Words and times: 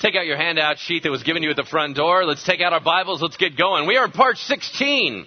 Take 0.00 0.16
out 0.16 0.24
your 0.24 0.38
handout 0.38 0.78
sheet 0.78 1.02
that 1.02 1.10
was 1.10 1.22
given 1.24 1.42
you 1.42 1.50
at 1.50 1.56
the 1.56 1.64
front 1.64 1.94
door. 1.94 2.24
Let's 2.24 2.42
take 2.42 2.62
out 2.62 2.72
our 2.72 2.80
Bibles. 2.80 3.20
Let's 3.20 3.36
get 3.36 3.54
going. 3.54 3.86
We 3.86 3.98
are 3.98 4.06
in 4.06 4.12
part 4.12 4.38
16 4.38 5.26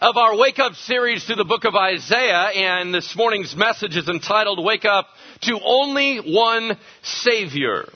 of 0.00 0.16
our 0.16 0.38
Wake 0.38 0.58
Up 0.58 0.74
series 0.74 1.22
through 1.26 1.36
the 1.36 1.44
book 1.44 1.66
of 1.66 1.74
Isaiah, 1.74 2.48
and 2.54 2.94
this 2.94 3.14
morning's 3.14 3.54
message 3.54 3.98
is 3.98 4.08
entitled 4.08 4.64
Wake 4.64 4.86
Up 4.86 5.06
to 5.42 5.60
Only 5.62 6.16
One 6.16 6.78
Savior. 7.02 7.90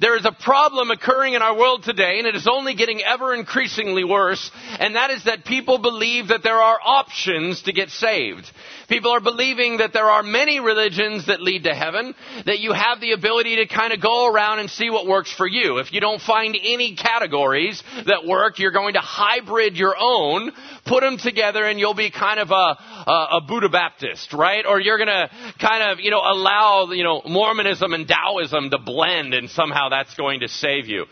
There 0.00 0.16
is 0.16 0.26
a 0.26 0.32
problem 0.32 0.90
occurring 0.90 1.34
in 1.34 1.42
our 1.42 1.56
world 1.56 1.82
today, 1.82 2.18
and 2.18 2.26
it 2.26 2.36
is 2.36 2.46
only 2.46 2.74
getting 2.74 3.02
ever 3.02 3.34
increasingly 3.34 4.04
worse, 4.04 4.50
and 4.78 4.96
that 4.96 5.10
is 5.10 5.24
that 5.24 5.44
people 5.44 5.78
believe 5.78 6.28
that 6.28 6.42
there 6.42 6.56
are 6.56 6.78
options 6.84 7.62
to 7.62 7.72
get 7.72 7.88
saved. 7.90 8.50
People 8.88 9.10
are 9.10 9.20
believing 9.20 9.78
that 9.78 9.92
there 9.92 10.08
are 10.08 10.22
many 10.22 10.60
religions 10.60 11.26
that 11.26 11.42
lead 11.42 11.64
to 11.64 11.74
heaven, 11.74 12.14
that 12.46 12.58
you 12.58 12.72
have 12.72 13.00
the 13.00 13.12
ability 13.12 13.56
to 13.56 13.66
kind 13.66 13.92
of 13.92 14.00
go 14.00 14.26
around 14.26 14.60
and 14.60 14.70
see 14.70 14.90
what 14.90 15.06
works 15.06 15.32
for 15.32 15.46
you. 15.46 15.78
If 15.78 15.92
you 15.92 16.00
don't 16.00 16.20
find 16.20 16.56
any 16.62 16.94
categories 16.94 17.82
that 18.06 18.26
work, 18.26 18.58
you're 18.58 18.72
going 18.72 18.94
to 18.94 19.00
hybrid 19.00 19.76
your 19.76 19.94
own, 19.98 20.52
put 20.86 21.02
them 21.02 21.18
together, 21.18 21.64
and 21.64 21.78
you'll 21.78 21.94
be 21.94 22.10
kind 22.10 22.40
of 22.40 22.50
a, 22.50 22.54
a, 22.54 23.28
a 23.32 23.40
Buddha 23.46 23.68
Baptist, 23.68 24.32
right? 24.32 24.64
Or 24.66 24.80
you're 24.80 24.98
going 24.98 25.08
to 25.08 25.30
kind 25.60 25.82
of, 25.82 26.00
you 26.00 26.10
know, 26.10 26.20
allow, 26.20 26.90
you 26.90 27.04
know, 27.04 27.22
Mormonism 27.26 27.92
and 27.92 28.08
Taoism 28.08 28.70
to 28.70 28.78
blend 28.78 29.34
and 29.34 29.50
somehow 29.50 29.77
that's 29.88 30.14
going 30.14 30.40
to 30.40 30.48
save 30.48 30.88
you. 30.88 31.06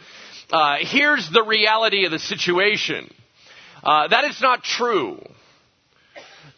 Uh, 0.51 0.77
here's 0.81 1.29
the 1.31 1.43
reality 1.43 2.05
of 2.05 2.11
the 2.11 2.19
situation. 2.19 3.13
Uh, 3.83 4.09
that 4.09 4.25
is 4.25 4.41
not 4.41 4.63
true. 4.63 5.21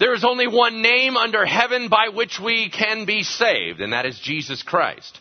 There 0.01 0.15
is 0.15 0.25
only 0.25 0.47
one 0.47 0.81
name 0.81 1.17
under 1.17 1.45
heaven 1.45 1.89
by 1.89 2.09
which 2.15 2.39
we 2.43 2.71
can 2.71 3.05
be 3.05 3.23
saved, 3.23 3.81
and 3.81 3.93
that 3.93 4.07
is 4.07 4.19
Jesus 4.19 4.63
Christ. 4.63 5.19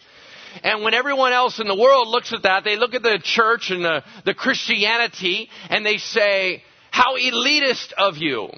And 0.63 0.84
when 0.84 0.94
everyone 0.94 1.34
else 1.34 1.60
in 1.60 1.68
the 1.68 1.76
world 1.76 2.08
looks 2.08 2.34
at 2.34 2.44
that, 2.44 2.63
they 2.63 2.77
look 2.77 2.94
at 2.94 3.04
the 3.04 3.20
church 3.22 3.70
and 3.70 3.84
the, 3.84 4.04
the 4.26 4.34
Christianity 4.34 5.49
and 5.70 5.85
they 5.85 5.98
say, 5.98 6.63
how 6.91 7.15
elitist 7.18 7.93
of 7.98 8.18
you. 8.18 8.49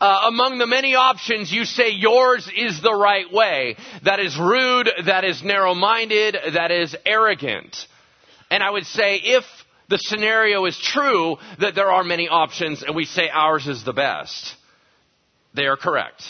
Uh, 0.00 0.28
among 0.28 0.58
the 0.58 0.66
many 0.66 0.94
options, 0.94 1.52
you 1.52 1.64
say 1.64 1.90
yours 1.90 2.48
is 2.56 2.80
the 2.80 2.94
right 2.94 3.32
way. 3.32 3.76
That 4.04 4.20
is 4.20 4.38
rude, 4.38 4.88
that 5.06 5.24
is 5.24 5.42
narrow 5.42 5.74
minded, 5.74 6.36
that 6.54 6.70
is 6.70 6.96
arrogant. 7.04 7.76
And 8.50 8.62
I 8.62 8.70
would 8.70 8.86
say 8.86 9.16
if 9.16 9.44
the 9.88 9.98
scenario 9.98 10.64
is 10.66 10.78
true 10.78 11.36
that 11.60 11.74
there 11.74 11.90
are 11.90 12.04
many 12.04 12.28
options 12.28 12.82
and 12.82 12.96
we 12.96 13.04
say 13.04 13.28
ours 13.28 13.66
is 13.66 13.84
the 13.84 13.92
best, 13.92 14.54
they 15.54 15.66
are 15.66 15.76
correct. 15.76 16.22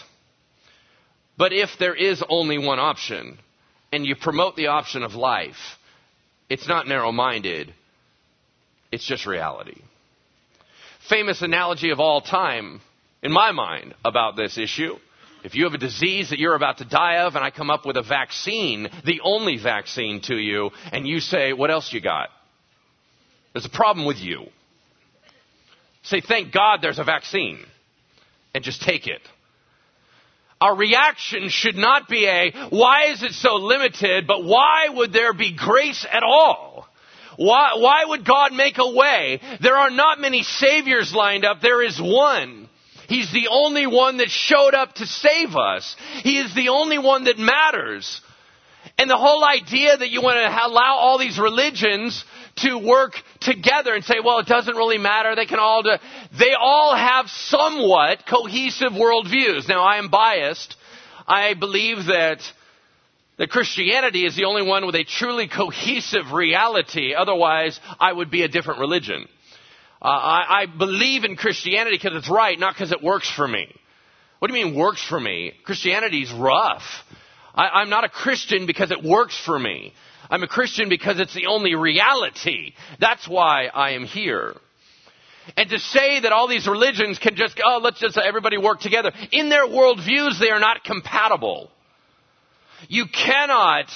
But 1.37 1.53
if 1.53 1.71
there 1.79 1.95
is 1.95 2.23
only 2.29 2.59
one 2.59 2.79
option, 2.79 3.39
and 3.93 4.07
you 4.07 4.17
promote 4.17 4.57
the 4.57 4.69
option 4.69 5.03
of 5.03 5.15
life, 5.15 5.79
it's 6.49 6.67
not 6.67 6.89
narrow 6.89 7.13
minded, 7.13 7.73
it's 8.91 9.07
just 9.07 9.27
reality. 9.27 9.81
Famous 11.09 11.43
analogy 11.43 11.91
of 11.91 12.01
all 12.01 12.21
time, 12.21 12.81
in 13.23 13.33
my 13.33 13.53
mind, 13.53 13.95
about 14.05 14.37
this 14.37 14.59
issue. 14.59 14.97
If 15.45 15.55
you 15.55 15.65
have 15.65 15.75
a 15.75 15.79
disease 15.79 16.31
that 16.31 16.39
you're 16.39 16.55
about 16.55 16.79
to 16.79 16.85
die 16.85 17.19
of, 17.19 17.35
and 17.35 17.45
I 17.45 17.51
come 17.51 17.71
up 17.71 17.85
with 17.85 17.97
a 17.97 18.03
vaccine, 18.03 18.89
the 19.05 19.21
only 19.25 19.59
vaccine 19.59 20.21
to 20.23 20.37
you, 20.37 20.71
and 20.93 21.07
you 21.07 21.21
say, 21.21 21.53
What 21.53 21.71
else 21.71 21.93
you 21.93 22.01
got? 22.01 22.29
There's 23.53 23.67
a 23.67 23.71
problem 23.71 24.07
with 24.07 24.19
you. 24.19 24.47
Say, 26.05 26.21
Thank 26.21 26.53
God 26.53 26.79
there's 26.81 26.99
a 26.99 27.05
vaccine 27.05 27.59
and 28.55 28.63
just 28.63 28.83
take 28.83 29.07
it. 29.07 29.21
Our 30.61 30.77
reaction 30.77 31.49
should 31.49 31.75
not 31.75 32.09
be 32.09 32.25
a, 32.27 32.53
why 32.71 33.07
is 33.13 33.25
it 33.25 33.33
so 33.33 33.57
limited, 33.57 34.29
but 34.29 34.45
why 34.45 34.87
would 34.91 35.13
there 35.13 35.33
be 35.33 35.57
grace 35.57 36.07
at 36.11 36.23
all? 36.23 36.87
Why, 37.37 37.73
why 37.79 38.05
would 38.07 38.25
God 38.25 38.53
make 38.53 38.79
a 38.79 38.93
way? 38.93 39.41
There 39.61 39.77
are 39.77 39.91
not 39.91 40.21
many 40.21 40.45
saviors 40.45 41.13
lined 41.13 41.45
up. 41.45 41.61
There 41.61 41.83
is 41.83 42.01
one. 42.01 42.62
He's 43.09 43.33
the 43.33 43.49
only 43.51 43.87
one 43.87 44.19
that 44.19 44.31
showed 44.31 44.75
up 44.75 44.95
to 44.95 45.07
save 45.07 45.57
us. 45.57 45.97
He 46.23 46.39
is 46.39 46.55
the 46.55 46.69
only 46.69 46.99
one 46.99 47.25
that 47.25 47.39
matters. 47.39 48.21
And 48.99 49.09
the 49.09 49.17
whole 49.17 49.45
idea 49.45 49.97
that 49.97 50.11
you 50.11 50.23
want 50.23 50.37
to 50.37 50.67
allow 50.67 50.97
all 50.97 51.19
these 51.19 51.39
religions 51.39 52.25
to 52.57 52.79
work 52.79 53.15
together 53.41 53.95
and 53.95 54.05
say, 54.05 54.17
well, 54.23 54.39
it 54.39 54.47
doesn't 54.47 54.77
really 54.77 54.99
matter. 54.99 55.35
They 55.35 55.47
can 55.47 55.59
all 55.59 55.83
do, 55.83 55.91
they 56.39 56.55
all 56.59 56.95
have 56.95 57.29
somewhat 57.29 58.25
cohesive 58.29 58.93
worldviews. 58.93 59.69
Now, 59.69 59.83
I 59.83 59.99
am 59.99 60.09
biased. 60.09 60.77
I 61.27 61.55
believe 61.55 62.07
that 62.07 62.41
that 63.39 63.51
Christianity 63.51 64.27
is 64.27 64.37
the 64.37 64.45
only 64.45 64.63
one 64.63 64.87
with 64.87 64.95
a 64.95 65.05
truly 65.05 65.49
cohesive 65.49 66.33
reality. 66.33 67.15
Otherwise, 67.15 67.81
I 67.99 68.13
would 68.13 68.31
be 68.31 68.43
a 68.43 68.49
different 68.49 68.81
religion. 68.81 69.27
Uh, 70.03 70.09
I, 70.09 70.63
I 70.63 70.67
believe 70.67 71.23
in 71.23 71.37
Christianity 71.37 71.97
because 71.97 72.17
it's 72.17 72.29
right, 72.29 72.59
not 72.59 72.75
because 72.75 72.91
it 72.91 73.03
works 73.03 73.31
for 73.31 73.47
me. 73.47 73.73
What 74.41 74.51
do 74.51 74.59
you 74.59 74.67
mean 74.67 74.75
works 74.75 75.07
for 75.07 75.21
me? 75.21 75.53
Christianity's 75.65 76.33
rough. 76.33 76.83
I, 77.55 77.69
I'm 77.69 77.91
not 77.91 78.03
a 78.03 78.09
Christian 78.09 78.67
because 78.67 78.91
it 78.91 79.05
works 79.05 79.41
for 79.47 79.57
me. 79.57 79.93
I'm 80.29 80.43
a 80.43 80.49
Christian 80.49 80.89
because 80.89 81.21
it's 81.21 81.35
the 81.35 81.47
only 81.47 81.77
reality. 81.77 82.73
That's 82.99 83.29
why 83.29 83.67
I 83.67 83.91
am 83.93 84.05
here. 84.05 84.57
And 85.57 85.71
to 85.71 85.79
say 85.79 86.21
that 86.21 86.33
all 86.33 86.49
these 86.49 86.67
religions 86.67 87.19
can 87.19 87.37
just, 87.37 87.61
oh, 87.65 87.79
let's 87.83 88.01
just 88.01 88.17
everybody 88.17 88.59
work 88.59 88.81
together. 88.81 89.13
In 89.31 89.51
their 89.51 89.67
worldviews, 89.67 90.41
they 90.41 90.51
are 90.51 90.61
not 90.61 90.83
compatible. 90.83 91.71
You 92.89 93.07
cannot 93.07 93.87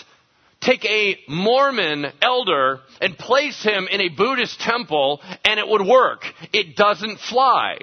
take 0.66 0.84
a 0.84 1.18
Mormon 1.28 2.06
elder 2.20 2.80
and 3.00 3.16
place 3.16 3.62
him 3.62 3.86
in 3.90 4.00
a 4.00 4.08
Buddhist 4.08 4.60
temple 4.60 5.22
and 5.44 5.60
it 5.60 5.68
would 5.68 5.86
work. 5.86 6.24
It 6.52 6.76
doesn't 6.76 7.20
fly. 7.20 7.78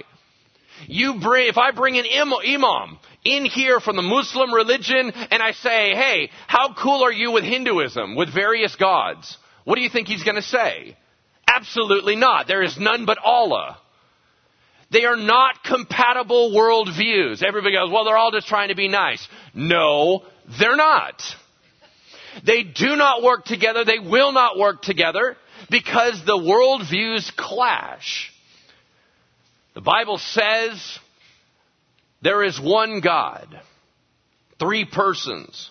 You 0.88 1.20
bring, 1.22 1.48
if 1.48 1.58
I 1.58 1.72
bring 1.72 1.98
an 1.98 2.06
imam 2.06 2.98
in 3.24 3.46
here 3.46 3.80
from 3.80 3.96
the 3.96 4.02
Muslim 4.02 4.54
religion 4.54 5.12
and 5.12 5.42
I 5.42 5.52
say, 5.54 5.96
hey, 5.96 6.30
how 6.48 6.74
cool 6.74 7.04
are 7.04 7.12
you 7.12 7.32
with 7.32 7.46
Hinduism, 7.46 8.16
with 8.16 8.34
various 8.34 8.76
gods? 8.76 9.38
What 9.64 9.76
do 9.76 9.82
you 9.82 9.90
think 9.90 10.08
he's 10.08 10.24
going 10.24 10.36
to 10.36 10.42
say? 10.42 10.98
Absolutely 11.48 12.18
not. 12.18 12.48
There 12.48 12.64
is 12.64 12.78
none 12.78 13.06
but 13.06 13.18
Allah. 13.24 13.78
They 14.92 15.06
are 15.06 15.16
not 15.16 15.64
compatible 15.64 16.52
worldviews. 16.52 17.42
Everybody 17.42 17.76
goes, 17.76 17.90
well, 17.90 18.04
they're 18.04 18.18
all 18.18 18.32
just 18.32 18.48
trying 18.48 18.70
to 18.70 18.76
be 18.76 18.90
nice. 18.90 19.26
No, 19.54 20.24
they're 20.60 20.76
not. 20.76 21.22
They 22.46 22.64
do 22.64 22.96
not 22.96 23.24
work 23.24 23.46
together. 23.46 23.86
They 23.86 24.00
will 24.00 24.32
not 24.32 24.58
work 24.58 24.82
together 24.82 25.38
because 25.70 26.24
the 26.26 26.38
worldviews 26.38 27.36
clash. 27.36 28.32
The 29.74 29.82
Bible 29.82 30.18
says 30.18 31.00
there 32.22 32.44
is 32.44 32.60
one 32.60 33.02
God, 33.02 33.48
three 34.60 34.86
persons 34.86 35.70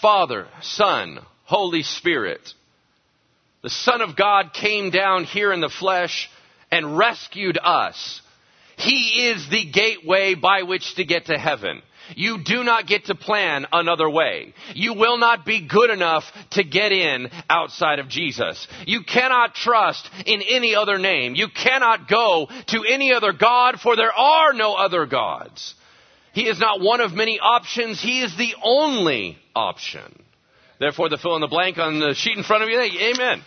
Father, 0.00 0.46
Son, 0.60 1.18
Holy 1.44 1.82
Spirit. 1.82 2.40
The 3.62 3.70
Son 3.70 4.02
of 4.02 4.16
God 4.16 4.52
came 4.52 4.90
down 4.90 5.24
here 5.24 5.50
in 5.50 5.62
the 5.62 5.70
flesh 5.70 6.28
and 6.70 6.98
rescued 6.98 7.58
us. 7.62 8.20
He 8.76 9.28
is 9.28 9.48
the 9.48 9.64
gateway 9.64 10.34
by 10.34 10.64
which 10.64 10.96
to 10.96 11.04
get 11.04 11.26
to 11.26 11.38
heaven. 11.38 11.80
You 12.16 12.42
do 12.44 12.64
not 12.64 12.86
get 12.86 13.06
to 13.06 13.14
plan 13.14 13.66
another 13.72 14.08
way. 14.08 14.54
You 14.74 14.94
will 14.94 15.18
not 15.18 15.44
be 15.44 15.66
good 15.66 15.90
enough 15.90 16.24
to 16.52 16.64
get 16.64 16.92
in 16.92 17.30
outside 17.48 17.98
of 17.98 18.08
Jesus. 18.08 18.66
You 18.86 19.04
cannot 19.04 19.54
trust 19.54 20.08
in 20.26 20.42
any 20.42 20.74
other 20.74 20.98
name. 20.98 21.34
You 21.34 21.48
cannot 21.48 22.08
go 22.08 22.48
to 22.68 22.84
any 22.88 23.12
other 23.12 23.32
God, 23.32 23.80
for 23.80 23.96
there 23.96 24.12
are 24.12 24.52
no 24.52 24.74
other 24.74 25.06
gods. 25.06 25.74
He 26.32 26.48
is 26.48 26.58
not 26.58 26.80
one 26.80 27.00
of 27.00 27.12
many 27.12 27.38
options. 27.38 28.00
He 28.00 28.20
is 28.20 28.36
the 28.36 28.54
only 28.62 29.38
option. 29.54 30.20
Therefore, 30.80 31.08
the 31.08 31.18
fill 31.18 31.36
in 31.36 31.40
the 31.40 31.46
blank 31.46 31.78
on 31.78 32.00
the 32.00 32.14
sheet 32.14 32.36
in 32.36 32.42
front 32.42 32.64
of 32.64 32.68
you, 32.68 32.80
amen. 32.80 33.42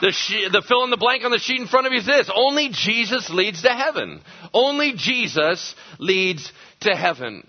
The, 0.00 0.12
she, 0.12 0.48
the 0.50 0.62
fill 0.62 0.84
in 0.84 0.90
the 0.90 0.96
blank 0.96 1.24
on 1.24 1.30
the 1.30 1.38
sheet 1.38 1.60
in 1.60 1.66
front 1.66 1.86
of 1.86 1.92
you 1.92 2.00
is 2.00 2.06
this. 2.06 2.30
Only 2.32 2.70
Jesus 2.70 3.30
leads 3.30 3.62
to 3.62 3.70
heaven. 3.70 4.20
Only 4.52 4.94
Jesus 4.96 5.74
leads 5.98 6.52
to 6.80 6.94
heaven. 6.94 7.46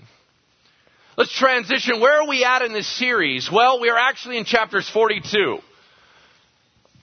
Let's 1.18 1.32
transition. 1.32 2.02
Where 2.02 2.22
are 2.22 2.28
we 2.28 2.44
at 2.44 2.62
in 2.62 2.74
this 2.74 2.88
series? 3.00 3.50
Well, 3.50 3.80
we 3.80 3.90
are 3.90 3.98
actually 3.98 4.38
in 4.38 4.44
chapters 4.44 4.90
42. 4.90 5.60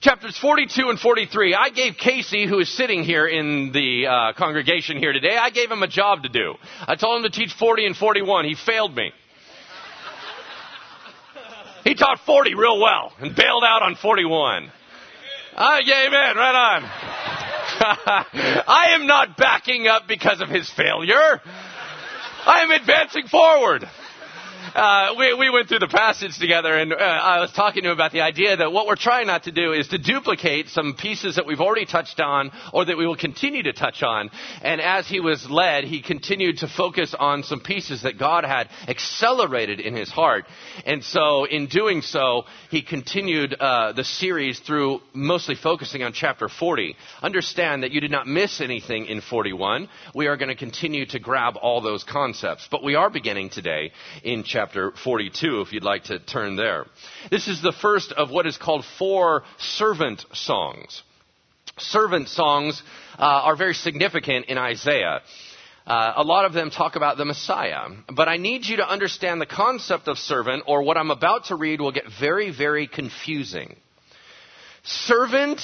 Chapters 0.01 0.37
42 0.37 0.89
and 0.89 0.99
43. 0.99 1.55
I 1.55 1.69
gave 1.69 1.95
Casey, 1.97 2.45
who 2.45 2.59
is 2.59 2.69
sitting 2.77 3.03
here 3.03 3.25
in 3.25 3.71
the 3.71 4.05
uh, 4.05 4.33
congregation 4.33 4.97
here 4.97 5.13
today, 5.13 5.35
I 5.35 5.49
gave 5.49 5.71
him 5.71 5.81
a 5.81 5.87
job 5.87 6.23
to 6.23 6.29
do. 6.29 6.53
I 6.87 6.95
told 6.95 7.25
him 7.25 7.31
to 7.31 7.35
teach 7.35 7.53
40 7.53 7.87
and 7.87 7.97
41. 7.97 8.45
He 8.45 8.55
failed 8.55 8.95
me. 8.95 9.11
He 11.83 11.95
taught 11.95 12.19
40 12.23 12.53
real 12.53 12.79
well 12.79 13.13
and 13.19 13.35
bailed 13.35 13.63
out 13.65 13.81
on 13.81 13.95
41. 13.95 14.71
Uh, 15.55 15.77
yeah, 15.83 16.05
amen. 16.05 16.35
Right 16.35 16.75
on. 16.75 16.83
I 18.67 18.89
am 18.91 19.07
not 19.07 19.37
backing 19.37 19.87
up 19.87 20.03
because 20.07 20.39
of 20.39 20.49
his 20.49 20.69
failure. 20.71 21.41
I 22.45 22.61
am 22.61 22.71
advancing 22.71 23.27
forward. 23.27 23.89
Uh, 24.75 25.15
we, 25.17 25.33
we 25.33 25.49
went 25.49 25.67
through 25.67 25.79
the 25.79 25.87
passage 25.87 26.37
together, 26.39 26.77
and 26.77 26.93
uh, 26.93 26.95
I 26.95 27.39
was 27.41 27.51
talking 27.51 27.83
to 27.83 27.89
him 27.89 27.93
about 27.93 28.11
the 28.11 28.21
idea 28.21 28.55
that 28.57 28.71
what 28.71 28.87
we're 28.87 28.95
trying 28.95 29.27
not 29.27 29.43
to 29.43 29.51
do 29.51 29.73
is 29.73 29.87
to 29.89 29.97
duplicate 29.97 30.69
some 30.69 30.95
pieces 30.95 31.35
that 31.35 31.45
we've 31.45 31.59
already 31.59 31.85
touched 31.85 32.19
on 32.19 32.51
or 32.71 32.85
that 32.85 32.97
we 32.97 33.05
will 33.05 33.15
continue 33.15 33.63
to 33.63 33.73
touch 33.73 34.03
on. 34.03 34.29
And 34.61 34.79
as 34.79 35.07
he 35.07 35.19
was 35.19 35.49
led, 35.49 35.83
he 35.83 36.01
continued 36.01 36.59
to 36.59 36.67
focus 36.67 37.13
on 37.17 37.43
some 37.43 37.59
pieces 37.59 38.03
that 38.03 38.17
God 38.17 38.45
had 38.45 38.69
accelerated 38.87 39.79
in 39.79 39.95
his 39.95 40.09
heart. 40.09 40.45
And 40.85 41.03
so, 41.03 41.45
in 41.45 41.67
doing 41.67 42.01
so, 42.01 42.43
he 42.69 42.81
continued 42.81 43.53
uh, 43.53 43.93
the 43.93 44.03
series 44.03 44.59
through 44.59 45.01
mostly 45.13 45.55
focusing 45.55 46.03
on 46.03 46.13
chapter 46.13 46.47
40. 46.47 46.95
Understand 47.21 47.83
that 47.83 47.91
you 47.91 48.01
did 48.01 48.11
not 48.11 48.27
miss 48.27 48.61
anything 48.61 49.05
in 49.07 49.21
41. 49.21 49.89
We 50.15 50.27
are 50.27 50.37
going 50.37 50.49
to 50.49 50.55
continue 50.55 51.05
to 51.07 51.19
grab 51.19 51.55
all 51.61 51.81
those 51.81 52.03
concepts. 52.03 52.67
But 52.71 52.83
we 52.83 52.95
are 52.95 53.09
beginning 53.09 53.49
today 53.49 53.91
in 54.23 54.43
chapter 54.53 54.91
42, 55.03 55.61
if 55.61 55.73
you'd 55.73 55.83
like 55.83 56.03
to 56.03 56.19
turn 56.19 56.55
there. 56.55 56.85
This 57.31 57.47
is 57.47 57.63
the 57.63 57.71
first 57.71 58.11
of 58.11 58.29
what 58.29 58.45
is 58.45 58.55
called 58.55 58.85
four 58.99 59.41
servant 59.57 60.23
songs. 60.33 61.01
Servant 61.79 62.29
songs 62.29 62.83
uh, 63.17 63.23
are 63.23 63.55
very 63.55 63.73
significant 63.73 64.45
in 64.45 64.59
Isaiah. 64.59 65.21
Uh, 65.87 66.13
a 66.17 66.23
lot 66.23 66.45
of 66.45 66.53
them 66.53 66.69
talk 66.69 66.95
about 66.95 67.17
the 67.17 67.25
Messiah. 67.25 67.87
But 68.15 68.27
I 68.27 68.37
need 68.37 68.67
you 68.67 68.77
to 68.77 68.87
understand 68.87 69.41
the 69.41 69.47
concept 69.47 70.07
of 70.07 70.19
servant, 70.19 70.65
or 70.67 70.83
what 70.83 70.97
I'm 70.97 71.09
about 71.09 71.45
to 71.45 71.55
read 71.55 71.81
will 71.81 71.91
get 71.91 72.05
very, 72.19 72.55
very 72.55 72.85
confusing. 72.85 73.75
Servant, 74.83 75.61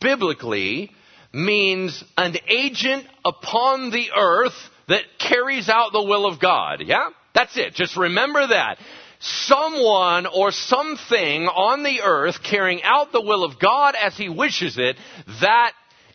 biblically, 0.00 0.92
means 1.30 2.02
an 2.16 2.36
agent 2.48 3.04
upon 3.22 3.90
the 3.90 4.12
earth 4.16 4.56
that 4.88 5.02
carries 5.18 5.68
out 5.68 5.92
the 5.92 6.02
will 6.02 6.24
of 6.24 6.40
God. 6.40 6.82
Yeah? 6.86 7.10
That's 7.34 7.56
it. 7.56 7.74
Just 7.74 7.96
remember 7.96 8.46
that. 8.46 8.78
Someone 9.20 10.26
or 10.26 10.50
something 10.50 11.46
on 11.46 11.82
the 11.82 12.00
earth 12.02 12.42
carrying 12.42 12.82
out 12.82 13.12
the 13.12 13.20
will 13.20 13.44
of 13.44 13.58
God 13.58 13.94
as 13.94 14.16
he 14.16 14.28
wishes 14.28 14.78
it, 14.78 14.96
that 15.40 15.72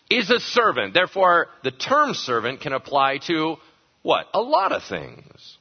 is 0.09 0.29
a 0.29 0.39
servant. 0.39 0.93
Therefore, 0.93 1.47
the 1.63 1.71
term 1.71 2.13
servant 2.13 2.61
can 2.61 2.73
apply 2.73 3.19
to 3.27 3.57
what? 4.01 4.27
A 4.33 4.41
lot 4.41 4.71
of 4.71 4.83
things. 4.83 5.57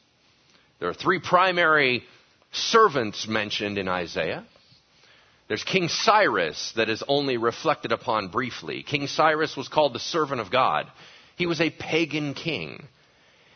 There 0.81 0.89
are 0.89 0.95
three 0.95 1.21
primary 1.21 2.05
servants 2.53 3.27
mentioned 3.27 3.79
in 3.79 3.89
Isaiah. 3.89 4.45
There's 5.49 5.65
King 5.65 5.89
Cyrus 5.89 6.73
that 6.77 6.89
is 6.89 7.03
only 7.06 7.37
reflected 7.37 7.93
upon 7.93 8.29
briefly. 8.29 8.83
King 8.83 9.06
Cyrus 9.06 9.56
was 9.56 9.69
called 9.69 9.95
the 9.95 10.01
servant 10.01 10.41
of 10.41 10.51
God. 10.51 10.87
He 11.37 11.47
was 11.47 11.61
a 11.61 11.71
pagan 11.71 12.35
king. 12.35 12.87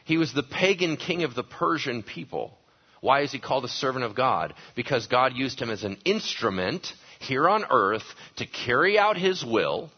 He 0.09 0.17
was 0.17 0.33
the 0.33 0.43
pagan 0.43 0.97
king 0.97 1.23
of 1.23 1.35
the 1.35 1.43
Persian 1.43 2.03
people. 2.03 2.57
Why 3.03 3.21
is 3.21 3.31
he 3.31 3.39
called 3.39 3.67
a 3.67 3.69
servant 3.69 4.07
of 4.07 4.15
God? 4.15 4.55
Because 4.75 5.07
God 5.07 5.35
used 5.35 5.61
him 5.61 5.69
as 5.69 5.85
an 5.85 5.99
instrument 6.07 6.91
here 7.19 7.47
on 7.47 7.67
earth 7.71 8.05
to 8.37 8.47
carry 8.47 8.99
out 8.99 9.19
his 9.19 9.45
will 9.45 9.91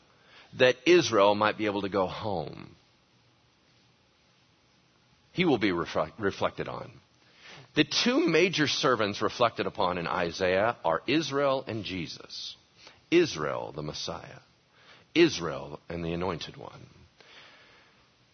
that 0.59 0.75
Israel 0.85 1.37
might 1.37 1.57
be 1.57 1.67
able 1.67 1.83
to 1.83 1.89
go 1.89 2.09
home. 2.09 2.75
He 5.31 5.45
will 5.45 5.59
be 5.59 5.71
reflect, 5.71 6.19
reflected 6.19 6.67
on. 6.67 6.91
The 7.77 7.85
two 7.85 8.27
major 8.27 8.67
servants 8.67 9.23
reflected 9.23 9.69
upon 9.69 9.97
in 9.97 10.09
Isaiah 10.09 10.77
are 10.85 11.03
Israel 11.07 11.62
and 11.69 11.85
Jesus. 11.85 12.57
Israel, 13.12 13.71
the 13.77 13.85
Messiah. 13.85 14.41
Israel 15.15 15.79
and 15.89 16.05
the 16.05 16.12
Anointed 16.12 16.57
One. 16.57 17.00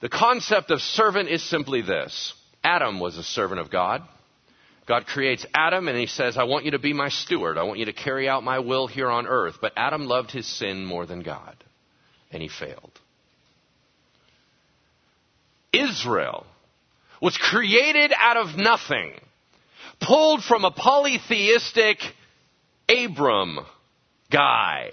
The 0.00 0.08
concept 0.08 0.70
of 0.70 0.80
servant 0.80 1.28
is 1.28 1.42
simply 1.42 1.82
this 1.82 2.34
Adam 2.62 3.00
was 3.00 3.16
a 3.16 3.22
servant 3.22 3.60
of 3.60 3.70
God. 3.70 4.02
God 4.86 5.06
creates 5.06 5.44
Adam 5.52 5.88
and 5.88 5.98
he 5.98 6.06
says, 6.06 6.36
I 6.36 6.44
want 6.44 6.64
you 6.64 6.72
to 6.72 6.78
be 6.78 6.92
my 6.92 7.08
steward. 7.08 7.58
I 7.58 7.64
want 7.64 7.80
you 7.80 7.86
to 7.86 7.92
carry 7.92 8.28
out 8.28 8.44
my 8.44 8.60
will 8.60 8.86
here 8.86 9.10
on 9.10 9.26
earth. 9.26 9.56
But 9.60 9.72
Adam 9.76 10.06
loved 10.06 10.30
his 10.30 10.46
sin 10.46 10.84
more 10.84 11.06
than 11.06 11.22
God, 11.22 11.56
and 12.30 12.40
he 12.40 12.48
failed. 12.48 12.92
Israel 15.72 16.46
was 17.20 17.36
created 17.36 18.12
out 18.16 18.36
of 18.36 18.56
nothing, 18.56 19.12
pulled 20.00 20.44
from 20.44 20.64
a 20.64 20.70
polytheistic 20.70 21.98
Abram 22.88 23.58
guy 24.30 24.90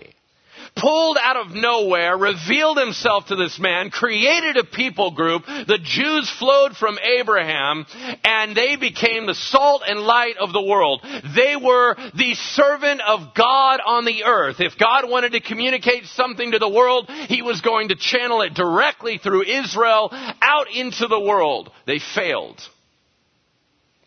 pulled 0.76 1.18
out 1.22 1.38
of 1.38 1.54
nowhere, 1.54 2.18
revealed 2.18 2.78
himself 2.78 3.28
to 3.28 3.36
this 3.36 3.60
man, 3.60 3.90
created 3.90 4.58
a 4.58 4.64
people 4.64 5.12
group. 5.12 5.46
The 5.46 5.80
Jews 5.82 6.30
flowed 6.30 6.76
from 6.76 6.98
Abraham, 7.00 7.86
and 8.24 8.56
they 8.56 8.76
became 8.76 9.26
the 9.26 9.36
salt 9.36 9.84
and 9.88 10.00
light 10.00 10.36
of 10.40 10.54
the 10.54 10.62
world. 10.62 11.02
They 11.36 11.56
were 11.56 11.96
the 12.16 12.36
servant 12.36 13.02
of 13.02 13.34
God 13.36 13.80
on 13.86 14.06
the 14.06 14.24
earth. 14.26 14.60
If 14.60 14.78
God 14.78 15.10
wanted 15.10 15.34
to 15.34 15.40
communicate 15.40 16.06
something 16.06 16.52
to 16.52 16.60
the 16.60 16.70
world, 16.70 17.10
he 17.28 17.42
was 17.42 17.62
going 17.62 17.90
to 17.90 17.96
channel 17.96 18.42
it 18.42 18.54
directly 18.54 19.18
through 19.18 19.44
Israel 19.44 20.10
out 20.12 20.68
into 20.74 21.08
the 21.08 21.20
world. 21.20 21.72
They 21.86 22.00
failed. 22.00 22.60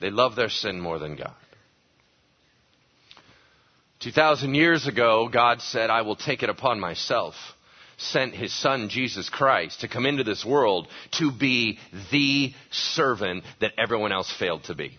They 0.01 0.11
loved 0.11 0.37
their 0.37 0.51
sin 0.51 0.81
more 0.81 0.99
than 0.99 1.17
God. 1.17 1.35
2,000 4.07 4.55
years 4.55 4.87
ago, 4.87 5.29
God 5.29 5.61
said, 5.61 5.91
I 5.91 6.03
will 6.03 6.15
take 6.15 6.45
it 6.45 6.49
upon 6.49 6.79
myself, 6.79 7.35
sent 7.97 8.37
his 8.37 8.55
son, 8.55 8.89
Jesus 8.89 9.29
Christ, 9.29 9.81
to 9.81 9.89
come 9.89 10.07
into 10.07 10.23
this 10.23 10.45
world 10.45 10.87
to 11.19 11.33
be 11.33 11.81
the 12.13 12.55
servant 12.71 13.43
that 13.61 13.73
everyone 13.77 14.13
else 14.13 14.33
failed 14.39 14.63
to 14.65 14.77
be. 14.77 14.97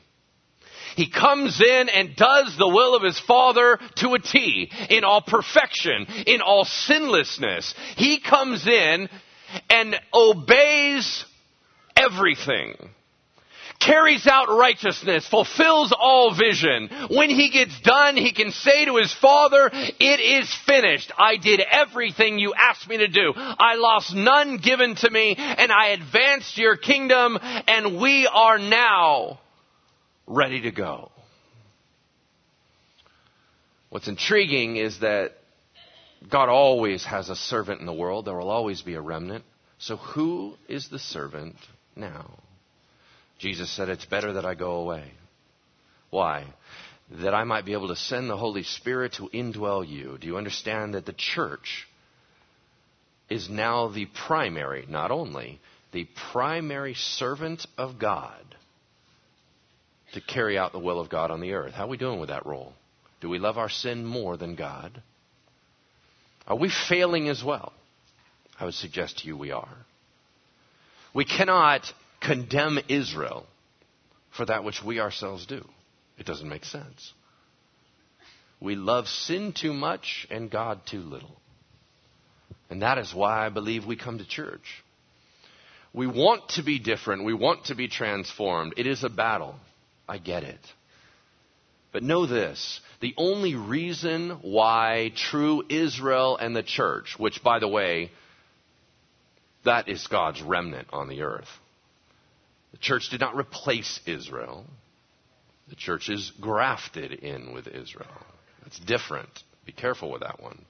He 0.98 1.10
comes 1.10 1.62
in 1.62 1.88
and 1.88 2.18
does 2.18 2.58
the 2.58 2.68
will 2.68 2.96
of 2.96 3.04
his 3.04 3.18
Father 3.18 3.80
to 3.96 4.14
a 4.16 4.20
T, 4.20 4.70
in 4.90 5.06
all 5.06 5.22
perfection, 5.22 6.06
in 6.26 6.42
all 6.42 6.66
sinlessness. 6.66 7.74
He 7.96 8.20
comes 8.20 8.68
in 8.68 9.08
and 9.70 9.96
obeys 10.14 11.24
everything 11.96 12.76
carries 13.80 14.28
out 14.28 14.50
righteousness, 14.50 15.28
fulfills 15.28 15.94
all 15.98 16.36
vision. 16.36 16.90
When 17.10 17.30
he 17.30 17.50
gets 17.50 17.80
done, 17.82 18.18
he 18.18 18.34
can 18.34 18.52
say 18.52 18.86
to 18.86 18.98
his 18.98 19.14
father, 19.14 19.70
it 19.74 20.20
is 20.20 20.54
finished. 20.66 21.12
I 21.18 21.38
did 21.38 21.60
everything 21.60 22.40
you 22.40 22.54
asked 22.54 22.88
me 22.88 22.98
to 22.98 23.08
do. 23.08 23.34
I 23.36 23.76
lost 23.76 24.16
none 24.16 24.58
given 24.58 24.96
to 24.96 25.10
me 25.10 25.36
and 25.38 25.72
I 25.72 25.90
advanced 25.90 26.58
your 26.58 26.78
kingdom 26.78 27.38
and 27.42 28.00
we 28.00 28.30
are 28.32 28.58
now 28.58 29.40
ready 30.26 30.62
to 30.62 30.72
go. 30.72 31.12
What's 33.90 34.08
intriguing 34.08 34.76
is 34.76 35.00
that 35.00 35.34
God 36.30 36.50
always 36.50 37.06
has 37.06 37.30
a 37.30 37.36
servant 37.36 37.80
in 37.80 37.86
the 37.86 37.94
world. 37.94 38.26
There 38.26 38.36
will 38.36 38.50
always 38.50 38.82
be 38.82 38.96
a 38.96 39.02
remnant. 39.02 39.46
So 39.80 39.98
who 39.98 40.56
is 40.68 40.90
the 40.90 41.00
servant 41.00 41.56
now? 41.96 42.40
Jesus 43.40 43.72
said, 43.72 43.90
It's 43.90 44.06
better 44.06 44.34
that 44.34 44.46
I 44.46 44.56
go 44.56 44.72
away. 44.78 45.12
Why? 46.10 46.46
That 47.22 47.34
I 47.34 47.44
might 47.44 47.66
be 47.66 47.74
able 47.74 47.90
to 47.90 47.96
send 47.96 48.30
the 48.30 48.38
Holy 48.38 48.64
Spirit 48.64 49.14
to 49.14 49.30
indwell 49.30 49.88
you. 49.88 50.18
Do 50.20 50.28
you 50.28 50.38
understand 50.38 50.94
that 50.94 51.06
the 51.06 51.14
church 51.14 51.88
is 53.30 53.50
now 53.50 53.90
the 53.90 54.08
primary, 54.28 54.86
not 54.90 55.12
only, 55.12 55.60
the 55.92 56.08
primary 56.32 56.94
servant 56.94 57.66
of 57.78 58.00
God 58.00 58.44
to 60.14 60.22
carry 60.22 60.58
out 60.58 60.72
the 60.72 60.80
will 60.80 61.00
of 61.00 61.10
God 61.10 61.32
on 61.32 61.42
the 61.42 61.54
earth? 61.54 61.74
How 61.74 61.86
are 61.86 61.90
we 61.90 61.98
doing 61.98 62.20
with 62.20 62.30
that 62.30 62.46
role? 62.46 62.74
Do 63.22 63.30
we 63.30 63.40
love 63.40 63.58
our 63.58 63.70
sin 63.70 64.06
more 64.06 64.38
than 64.38 64.56
God? 64.56 65.02
Are 66.48 66.58
we 66.58 66.72
failing 66.90 67.30
as 67.30 67.44
well? 67.44 67.74
I 68.60 68.66
would 68.66 68.74
suggest 68.74 69.20
to 69.20 69.28
you 69.28 69.38
we 69.38 69.52
are. 69.52 69.78
We 71.14 71.26
cannot 71.26 71.92
condemn 72.20 72.80
Israel 72.88 73.46
for 74.36 74.46
that 74.46 74.64
which 74.64 74.84
we 74.84 75.00
ourselves 75.00 75.46
do. 75.46 75.68
It 76.18 76.26
doesn't 76.26 76.48
make 76.48 76.66
sense. 76.66 77.14
We 78.60 78.76
love 78.76 79.08
sin 79.08 79.54
too 79.54 79.74
much 79.74 80.28
and 80.30 80.50
God 80.50 80.82
too 80.86 81.02
little. 81.02 81.36
And 82.70 82.82
that 82.82 82.98
is 82.98 83.14
why 83.14 83.46
I 83.46 83.50
believe 83.50 83.86
we 83.86 83.96
come 83.96 84.18
to 84.18 84.28
church. 84.28 84.84
We 85.94 86.08
want 86.08 86.50
to 86.50 86.64
be 86.64 86.80
different. 86.80 87.24
We 87.24 87.34
want 87.34 87.66
to 87.66 87.76
be 87.76 87.88
transformed. 87.88 88.74
It 88.78 88.88
is 88.88 89.04
a 89.04 89.10
battle. 89.10 89.56
I 90.08 90.18
get 90.18 90.44
it. 90.44 90.60
But 91.92 92.04
know 92.04 92.26
this 92.26 92.82
the 93.00 93.14
only 93.18 93.56
reason 93.56 94.40
why 94.42 95.12
true 95.16 95.64
Israel 95.70 96.38
and 96.38 96.56
the 96.56 96.64
church, 96.64 97.16
which, 97.18 97.44
by 97.44 97.60
the 97.60 97.68
way, 97.68 98.12
that 99.66 99.88
is 99.88 100.06
God's 100.08 100.42
remnant 100.42 100.88
on 100.92 101.08
the 101.08 101.22
earth, 101.22 101.50
the 102.72 102.78
church 102.78 103.10
did 103.10 103.20
not 103.20 103.36
replace 103.36 104.00
Israel. 104.06 104.66
The 105.70 105.76
church 105.76 106.10
is 106.10 106.32
grafted 106.40 107.12
in 107.12 107.54
with 107.54 107.68
Israel. 107.68 108.08
That's 108.64 108.80
different. 108.80 109.30
Be 109.66 109.72
careful 109.72 110.12
with 110.12 110.22
that 110.22 110.42
one. 110.42 110.66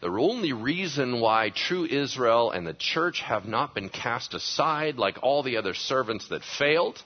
The 0.00 0.08
only 0.08 0.52
reason 0.52 1.20
why 1.20 1.50
true 1.50 1.84
Israel 1.84 2.50
and 2.50 2.66
the 2.66 2.74
church 2.74 3.20
have 3.20 3.44
not 3.46 3.72
been 3.72 3.88
cast 3.88 4.34
aside 4.34 4.96
like 4.96 5.22
all 5.22 5.44
the 5.44 5.56
other 5.56 5.74
servants 5.74 6.28
that 6.28 6.42
failed 6.58 7.00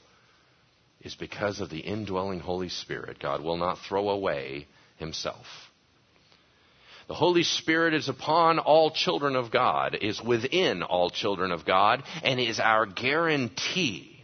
is 1.03 1.15
because 1.15 1.61
of 1.61 1.69
the 1.69 1.81
indwelling 1.81 2.41
Holy 2.41 2.71
Spirit. 2.71 3.19
God 3.21 3.43
will 3.43 3.59
not 3.59 3.79
throw 3.87 4.09
away 4.09 4.67
himself. 4.97 5.45
The 7.09 7.15
Holy 7.15 7.45
Spirit 7.45 7.95
is 7.95 8.09
upon 8.09 8.59
all 8.59 8.91
children 8.91 9.37
of 9.37 9.53
God, 9.53 9.97
is 10.01 10.21
within 10.21 10.83
all 10.83 11.09
children 11.09 11.53
of 11.53 11.65
God, 11.65 12.03
and 12.25 12.41
is 12.41 12.59
our 12.59 12.85
guarantee 12.85 14.17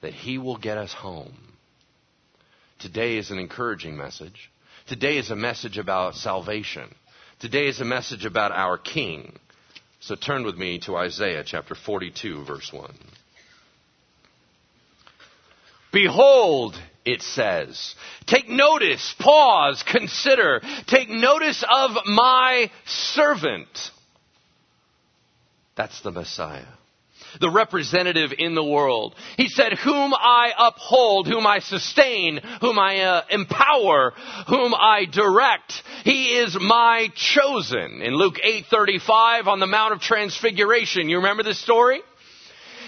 that 0.00 0.14
He 0.14 0.38
will 0.38 0.56
get 0.56 0.78
us 0.78 0.92
home. 0.92 1.34
Today 2.78 3.16
is 3.18 3.30
an 3.30 3.38
encouraging 3.38 3.96
message. 3.96 4.50
Today 4.86 5.18
is 5.18 5.30
a 5.30 5.36
message 5.36 5.78
about 5.78 6.14
salvation. 6.14 6.94
Today 7.40 7.66
is 7.66 7.80
a 7.80 7.84
message 7.84 8.24
about 8.24 8.52
our 8.52 8.78
King. 8.78 9.38
So 9.98 10.14
turn 10.14 10.44
with 10.44 10.56
me 10.56 10.78
to 10.80 10.96
Isaiah 10.96 11.42
chapter 11.44 11.74
42, 11.74 12.44
verse 12.44 12.72
1. 12.72 12.94
Behold, 15.92 16.80
it 17.04 17.22
says. 17.22 17.94
Take 18.26 18.48
notice, 18.48 19.14
pause, 19.18 19.82
consider. 19.82 20.60
Take 20.86 21.08
notice 21.08 21.64
of 21.68 21.92
my 22.06 22.70
servant. 22.86 23.68
That's 25.76 26.00
the 26.02 26.10
Messiah. 26.10 26.66
The 27.40 27.50
representative 27.50 28.32
in 28.36 28.56
the 28.56 28.64
world. 28.64 29.14
He 29.36 29.48
said, 29.48 29.74
whom 29.74 30.12
I 30.12 30.52
uphold, 30.58 31.28
whom 31.28 31.46
I 31.46 31.60
sustain, 31.60 32.40
whom 32.60 32.76
I 32.76 32.98
uh, 33.02 33.22
empower, 33.30 34.12
whom 34.48 34.74
I 34.74 35.06
direct. 35.10 35.72
He 36.04 36.38
is 36.38 36.56
my 36.60 37.08
chosen. 37.14 38.02
In 38.02 38.14
Luke 38.14 38.40
8:35 38.44 39.46
on 39.46 39.60
the 39.60 39.68
Mount 39.68 39.92
of 39.92 40.00
Transfiguration, 40.00 41.08
you 41.08 41.18
remember 41.18 41.44
this 41.44 41.62
story? 41.62 42.02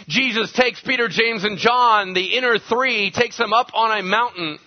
Jesus 0.08 0.52
takes 0.52 0.80
Peter, 0.80 1.08
James, 1.08 1.44
and 1.44 1.58
John, 1.58 2.14
the 2.14 2.36
inner 2.36 2.58
three, 2.58 3.10
takes 3.10 3.36
them 3.38 3.52
up 3.52 3.70
on 3.74 3.98
a 3.98 4.02
mountain. 4.02 4.58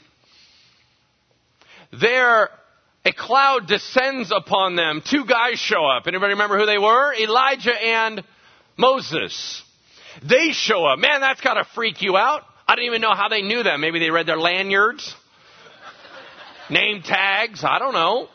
There, 2.00 2.50
a 3.06 3.14
cloud 3.14 3.68
descends 3.68 4.32
upon 4.36 4.76
them. 4.76 5.02
Two 5.10 5.26
guys 5.26 5.60
show 5.60 5.86
up. 5.86 6.08
Anybody 6.08 6.34
remember 6.34 6.58
who 6.58 6.66
they 6.66 6.78
were? 6.78 7.14
Elijah 7.14 7.76
and 7.76 8.24
Moses. 8.78 9.64
They 10.24 10.52
show 10.52 10.86
up. 10.86 11.00
Man, 11.00 11.22
that's 11.22 11.42
gotta 11.42 11.66
freak 11.76 12.02
you 12.02 12.18
out. 12.18 12.42
I 12.68 12.76
don't 12.76 12.86
even 12.86 13.02
know 13.02 13.14
how 13.14 13.30
they 13.30 13.42
knew 13.42 13.64
them. 13.64 13.82
Maybe 13.82 14.00
they 14.00 14.10
read 14.10 14.26
their 14.26 14.38
lanyards, 14.40 15.14
name 16.70 17.04
tags. 17.04 17.64
I 17.64 17.80
don't 17.80 17.94
know. 17.94 18.28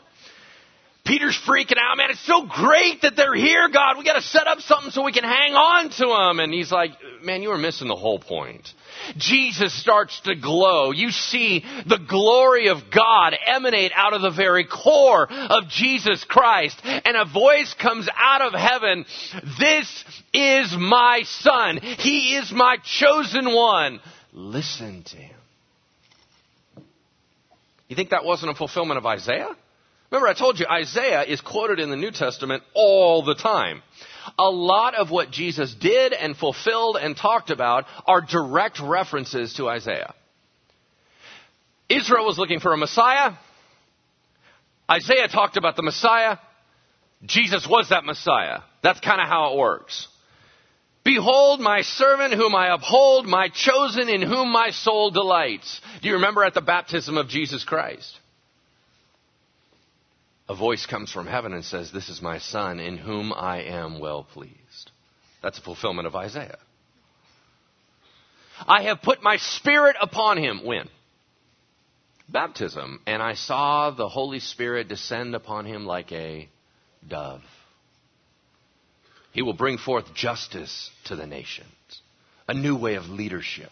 Peter's 1.11 1.37
freaking 1.45 1.77
out, 1.77 1.97
man. 1.97 2.11
It's 2.11 2.25
so 2.25 2.47
great 2.47 3.03
that 3.03 3.17
they're 3.17 3.35
here, 3.35 3.69
God. 3.69 3.99
We 3.99 4.05
got 4.05 4.15
to 4.15 4.23
set 4.23 4.47
up 4.47 4.61
something 4.61 4.93
so 4.93 5.03
we 5.03 5.11
can 5.11 5.25
hang 5.25 5.55
on 5.55 5.91
to 5.91 6.07
them. 6.07 6.39
And 6.39 6.55
he's 6.55 6.71
like, 6.71 6.93
man, 7.25 7.43
you 7.43 7.51
are 7.51 7.59
missing 7.59 7.89
the 7.89 7.97
whole 7.97 8.21
point. 8.21 8.73
Jesus 9.17 9.75
starts 9.75 10.21
to 10.21 10.37
glow. 10.37 10.93
You 10.93 11.11
see 11.11 11.65
the 11.85 11.99
glory 11.99 12.69
of 12.69 12.93
God 12.95 13.37
emanate 13.45 13.91
out 13.93 14.13
of 14.15 14.23
the 14.23 14.31
very 14.31 14.65
core 14.65 15.27
of 15.29 15.69
Jesus 15.69 16.23
Christ. 16.23 16.81
And 16.85 17.17
a 17.17 17.25
voice 17.25 17.75
comes 17.75 18.09
out 18.17 18.43
of 18.43 18.53
heaven. 18.53 19.05
This 19.59 20.05
is 20.33 20.77
my 20.79 21.23
son. 21.25 21.79
He 21.79 22.37
is 22.37 22.53
my 22.53 22.77
chosen 22.85 23.53
one. 23.53 23.99
Listen 24.33 25.03
to 25.03 25.17
him. 25.17 25.37
You 27.89 27.97
think 27.97 28.11
that 28.11 28.25
wasn't 28.25 28.53
a 28.53 28.55
fulfillment 28.55 28.99
of 28.99 29.07
Isaiah? 29.07 29.57
Remember, 30.11 30.29
I 30.29 30.35
told 30.35 30.59
you 30.59 30.67
Isaiah 30.67 31.23
is 31.23 31.41
quoted 31.41 31.79
in 31.79 31.91
the 31.91 31.97
New 31.97 32.11
Testament 32.11 32.63
all 32.75 33.23
the 33.23 33.37
time. 33.37 33.83
A 34.39 34.51
lot 34.51 34.95
of 34.95 35.11
what 35.11 35.31
Jesus 35.31 35.75
did 35.75 36.13
and 36.13 36.37
fulfilled 36.37 36.97
and 37.01 37.17
talked 37.17 37.51
about 37.51 37.85
are 38.07 38.21
direct 38.21 38.81
references 38.81 39.55
to 39.55 39.69
Isaiah. 39.69 40.15
Israel 41.89 42.27
was 42.27 42.39
looking 42.39 42.61
for 42.61 42.73
a 42.73 42.77
Messiah. 42.77 43.33
Isaiah 44.91 45.29
talked 45.29 45.57
about 45.57 45.77
the 45.77 45.83
Messiah. 45.83 46.39
Jesus 47.25 47.67
was 47.69 47.91
that 47.91 48.05
Messiah. 48.05 48.61
That's 48.83 49.01
kind 49.01 49.21
of 49.21 49.29
how 49.29 49.53
it 49.53 49.59
works. 49.59 50.09
Behold 51.05 51.61
my 51.61 51.83
servant 51.83 52.35
whom 52.35 52.55
I 52.55 52.75
uphold, 52.75 53.27
my 53.27 53.49
chosen 53.49 54.09
in 54.09 54.23
whom 54.23 54.53
my 54.53 54.71
soul 54.71 55.11
delights. 55.11 55.81
Do 56.03 56.09
you 56.09 56.15
remember 56.15 56.45
at 56.45 56.55
the 56.55 56.61
baptism 56.61 57.17
of 57.17 57.29
Jesus 57.29 57.65
Christ? 57.65 58.20
A 60.51 60.55
voice 60.57 60.85
comes 60.85 61.13
from 61.13 61.29
heaven 61.29 61.53
and 61.53 61.65
says, 61.65 61.93
This 61.93 62.09
is 62.09 62.21
my 62.21 62.39
son 62.39 62.81
in 62.81 62.99
whom 62.99 63.33
I 63.33 63.63
am 63.63 64.01
well 64.01 64.25
pleased. 64.25 64.91
That's 65.45 65.59
a 65.61 65.63
fulfillment 65.63 66.09
of 66.09 66.17
Isaiah. 66.17 66.59
I 68.67 68.83
have 68.83 69.01
put 69.01 69.23
my 69.23 69.37
spirit 69.37 69.95
upon 70.03 70.39
him. 70.39 70.65
When? 70.65 70.89
Baptism. 72.29 73.01
And 73.07 73.23
I 73.23 73.35
saw 73.35 73.93
the 73.93 74.09
Holy 74.09 74.41
Spirit 74.41 74.89
descend 74.89 75.37
upon 75.37 75.67
him 75.67 75.87
like 75.87 76.11
a 76.11 76.49
dove. 77.07 77.43
He 79.31 79.43
will 79.43 79.55
bring 79.55 79.79
forth 79.79 80.13
justice 80.15 80.91
to 81.05 81.15
the 81.15 81.29
nations, 81.29 81.69
a 82.49 82.55
new 82.55 82.75
way 82.75 82.97
of 82.97 83.09
leadership. 83.09 83.71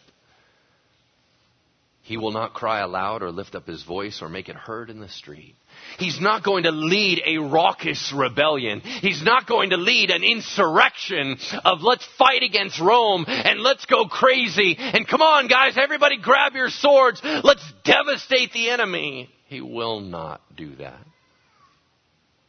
He 2.08 2.16
will 2.16 2.32
not 2.32 2.54
cry 2.54 2.80
aloud 2.80 3.22
or 3.22 3.30
lift 3.30 3.54
up 3.54 3.66
his 3.66 3.82
voice 3.82 4.22
or 4.22 4.30
make 4.30 4.48
it 4.48 4.56
heard 4.56 4.88
in 4.88 4.98
the 4.98 5.10
street. 5.10 5.54
He's 5.98 6.18
not 6.18 6.42
going 6.42 6.62
to 6.62 6.70
lead 6.70 7.20
a 7.26 7.36
raucous 7.36 8.14
rebellion. 8.16 8.80
He's 8.80 9.22
not 9.22 9.46
going 9.46 9.70
to 9.70 9.76
lead 9.76 10.10
an 10.10 10.24
insurrection 10.24 11.36
of 11.66 11.82
let's 11.82 12.08
fight 12.16 12.42
against 12.42 12.80
Rome 12.80 13.26
and 13.28 13.60
let's 13.60 13.84
go 13.84 14.06
crazy 14.06 14.74
and 14.78 15.06
come 15.06 15.20
on 15.20 15.48
guys, 15.48 15.76
everybody 15.76 16.16
grab 16.16 16.54
your 16.54 16.70
swords. 16.70 17.20
Let's 17.22 17.70
devastate 17.84 18.54
the 18.54 18.70
enemy. 18.70 19.28
He 19.44 19.60
will 19.60 20.00
not 20.00 20.40
do 20.56 20.76
that. 20.76 21.04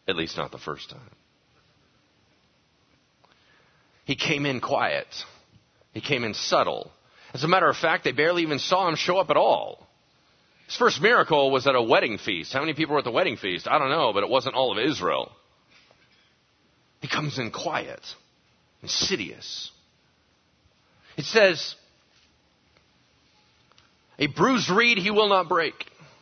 At 0.07 0.15
least 0.15 0.37
not 0.37 0.53
the 0.53 0.57
first 0.57 0.89
time. 0.89 1.01
He 4.05 4.15
came 4.15 4.45
in 4.45 4.61
quiet. 4.61 5.07
He 5.91 5.99
came 5.99 6.23
in 6.23 6.33
subtle. 6.33 6.93
As 7.33 7.43
a 7.43 7.48
matter 7.48 7.69
of 7.69 7.77
fact, 7.77 8.03
they 8.03 8.12
barely 8.12 8.41
even 8.41 8.59
saw 8.59 8.88
him 8.88 8.95
show 8.95 9.17
up 9.17 9.29
at 9.29 9.38
all. 9.38 9.88
His 10.65 10.75
first 10.75 11.01
miracle 11.01 11.51
was 11.51 11.67
at 11.67 11.75
a 11.75 11.81
wedding 11.81 12.17
feast. 12.17 12.53
How 12.53 12.59
many 12.59 12.74
people 12.74 12.93
were 12.93 13.00
at 13.00 13.05
the 13.05 13.12
wedding 13.12 13.38
feast? 13.38 13.67
I 13.67 13.79
don't 13.79 13.89
know, 13.89 14.13
but 14.13 14.24
it 14.24 14.29
wasn't 14.29 14.55
all 14.55 14.71
of 14.71 14.77
Israel. 14.77 15.31
He 17.01 17.07
comes 17.07 17.39
in 17.39 17.51
quiet, 17.51 18.01
insidious. 18.81 19.71
It 21.17 21.25
says, 21.25 21.75
A 24.17 24.27
bruised 24.27 24.69
reed 24.69 24.98
he 24.98 25.12
will 25.12 25.29
not 25.29 25.50
break, 25.50 25.74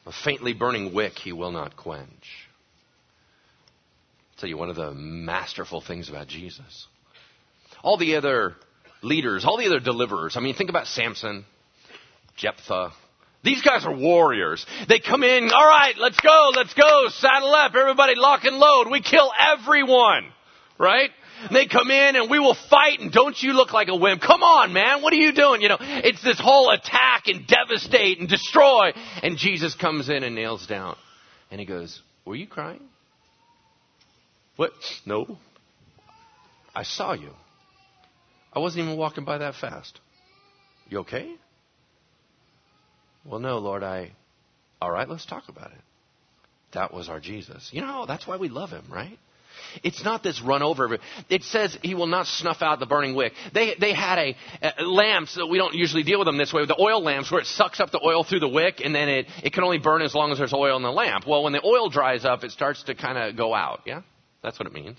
a 0.06 0.12
faintly 0.12 0.54
burning 0.54 0.94
wick 0.94 1.14
he 1.14 1.34
will 1.34 1.52
not 1.52 1.76
quench. 1.76 2.08
I'll 4.32 4.40
tell 4.40 4.50
you 4.50 4.58
one 4.58 4.70
of 4.70 4.76
the 4.76 4.94
masterful 4.94 5.82
things 5.82 6.10
about 6.10 6.28
Jesus. 6.28 6.88
All 7.84 7.98
the 7.98 8.16
other 8.16 8.56
leaders, 9.02 9.46
all 9.46 9.58
the 9.58 9.68
other 9.68 9.80
deliverers, 9.80 10.36
I 10.38 10.40
mean, 10.40 10.56
think 10.56 10.70
about 10.70 10.88
Samson, 10.88 11.46
Jephthah, 12.36 12.92
these 13.44 13.62
guys 13.62 13.86
are 13.86 13.96
warriors. 13.96 14.66
They 14.90 15.00
come 15.00 15.24
in, 15.24 15.52
all 15.54 15.68
right, 15.68 15.94
let's 15.98 16.20
go, 16.20 16.52
let's 16.56 16.74
go, 16.74 17.08
saddle 17.10 17.54
up, 17.54 17.74
everybody 17.76 18.16
lock 18.16 18.44
and 18.44 18.58
load. 18.58 18.90
We 18.92 19.02
kill 19.02 19.32
everyone, 19.40 20.26
right? 20.78 21.12
And 21.46 21.56
they 21.56 21.68
come 21.68 21.92
in 21.92 22.16
and 22.16 22.30
we 22.32 22.40
will 22.40 22.58
fight 22.70 23.00
and 23.00 23.12
don't 23.12 23.42
you 23.42 23.54
look 23.54 23.72
like 23.72 23.90
a 23.90 23.96
wimp. 23.96 24.22
Come 24.22 24.42
on, 24.42 24.74
man, 24.74 25.02
what 25.02 25.14
are 25.14 25.18
you 25.18 25.32
doing? 25.32 25.62
You 25.62 25.70
know, 25.70 25.78
it's 25.80 26.22
this 26.24 26.40
whole 26.40 26.72
attack 26.72 27.28
and 27.28 27.46
devastate 27.48 28.20
and 28.20 28.28
destroy. 28.28 28.92
And 29.22 29.38
Jesus 29.38 29.76
comes 29.76 30.10
in 30.10 30.24
and 30.24 30.36
nails 30.36 30.66
down. 30.66 30.96
And 31.52 31.60
he 31.60 31.66
goes, 31.66 32.02
Were 32.26 32.36
you 32.36 32.48
crying? 32.48 32.82
What? 34.56 34.72
No. 35.06 35.38
I 36.76 36.84
saw 36.84 37.14
you. 37.14 37.30
I 38.54 38.60
wasn't 38.60 38.86
even 38.86 38.98
walking 38.98 39.26
by 39.26 39.40
that 39.40 39.56
fast. 39.56 40.00
You 40.90 41.00
okay? 41.00 41.36
Well, 43.26 43.40
no, 43.40 43.60
Lord, 43.60 43.84
I. 43.84 44.12
All 44.82 44.92
right, 44.92 45.08
let's 45.08 45.26
talk 45.26 45.50
about 45.50 45.72
it. 45.72 45.78
That 46.74 46.94
was 46.94 47.10
our 47.10 47.20
Jesus. 47.20 47.70
You 47.72 47.82
know, 47.82 48.06
that's 48.06 48.28
why 48.28 48.38
we 48.38 48.50
love 48.50 48.70
him, 48.70 48.86
right? 48.92 49.18
It's 49.84 50.04
not 50.04 50.24
this 50.24 50.42
run 50.42 50.62
over. 50.62 50.98
It 51.30 51.44
says 51.44 51.78
he 51.82 51.96
will 51.96 52.08
not 52.08 52.28
snuff 52.28 52.62
out 52.62 52.80
the 52.80 52.86
burning 52.86 53.16
wick. 53.16 53.34
They, 53.54 53.76
they 53.80 53.94
had 53.94 54.20
a, 54.20 54.36
a 54.62 54.84
lamps 54.84 55.36
that 55.36 55.48
we 55.48 55.58
don't 55.58 55.74
usually 55.74 56.04
deal 56.04 56.20
with 56.20 56.28
them 56.28 56.38
this 56.38 56.54
way, 56.54 56.66
the 56.66 56.80
oil 56.80 57.02
lamps 57.04 57.32
where 57.32 57.42
it 57.42 57.48
sucks 57.48 57.80
up 57.80 57.92
the 57.92 58.02
oil 58.04 58.24
through 58.24 58.42
the 58.42 58.50
wick 58.50 58.82
and 58.84 58.94
then 58.94 59.10
it, 59.10 59.26
it 59.44 59.54
can 59.54 59.64
only 59.64 59.80
burn 59.80 60.02
as 60.02 60.14
long 60.14 60.32
as 60.32 60.38
there's 60.38 60.54
oil 60.54 60.78
in 60.78 60.84
the 60.84 60.92
lamp. 60.92 61.26
Well, 61.28 61.44
when 61.44 61.54
the 61.54 61.66
oil 61.66 61.90
dries 61.90 62.26
up, 62.26 62.44
it 62.44 62.52
starts 62.52 62.84
to 62.84 62.96
kind 62.96 63.18
of 63.18 63.36
go 63.36 63.54
out. 63.54 63.82
Yeah? 63.86 64.02
That's 64.44 64.60
what 64.60 64.68
it 64.68 64.74
means. 64.74 64.98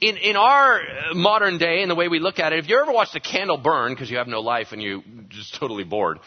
In, 0.00 0.16
in 0.16 0.36
our 0.36 0.82
modern 1.14 1.58
day 1.58 1.80
and 1.80 1.90
the 1.90 1.94
way 1.94 2.08
we 2.08 2.18
look 2.18 2.38
at 2.38 2.52
it, 2.52 2.58
if 2.58 2.68
you 2.68 2.78
ever 2.80 2.92
watched 2.92 3.16
a 3.16 3.20
candle 3.20 3.56
burn 3.56 3.92
because 3.92 4.10
you 4.10 4.18
have 4.18 4.28
no 4.28 4.40
life 4.40 4.68
and 4.72 4.82
you're 4.82 5.02
just 5.28 5.54
totally 5.54 5.84
bored, 5.84 6.18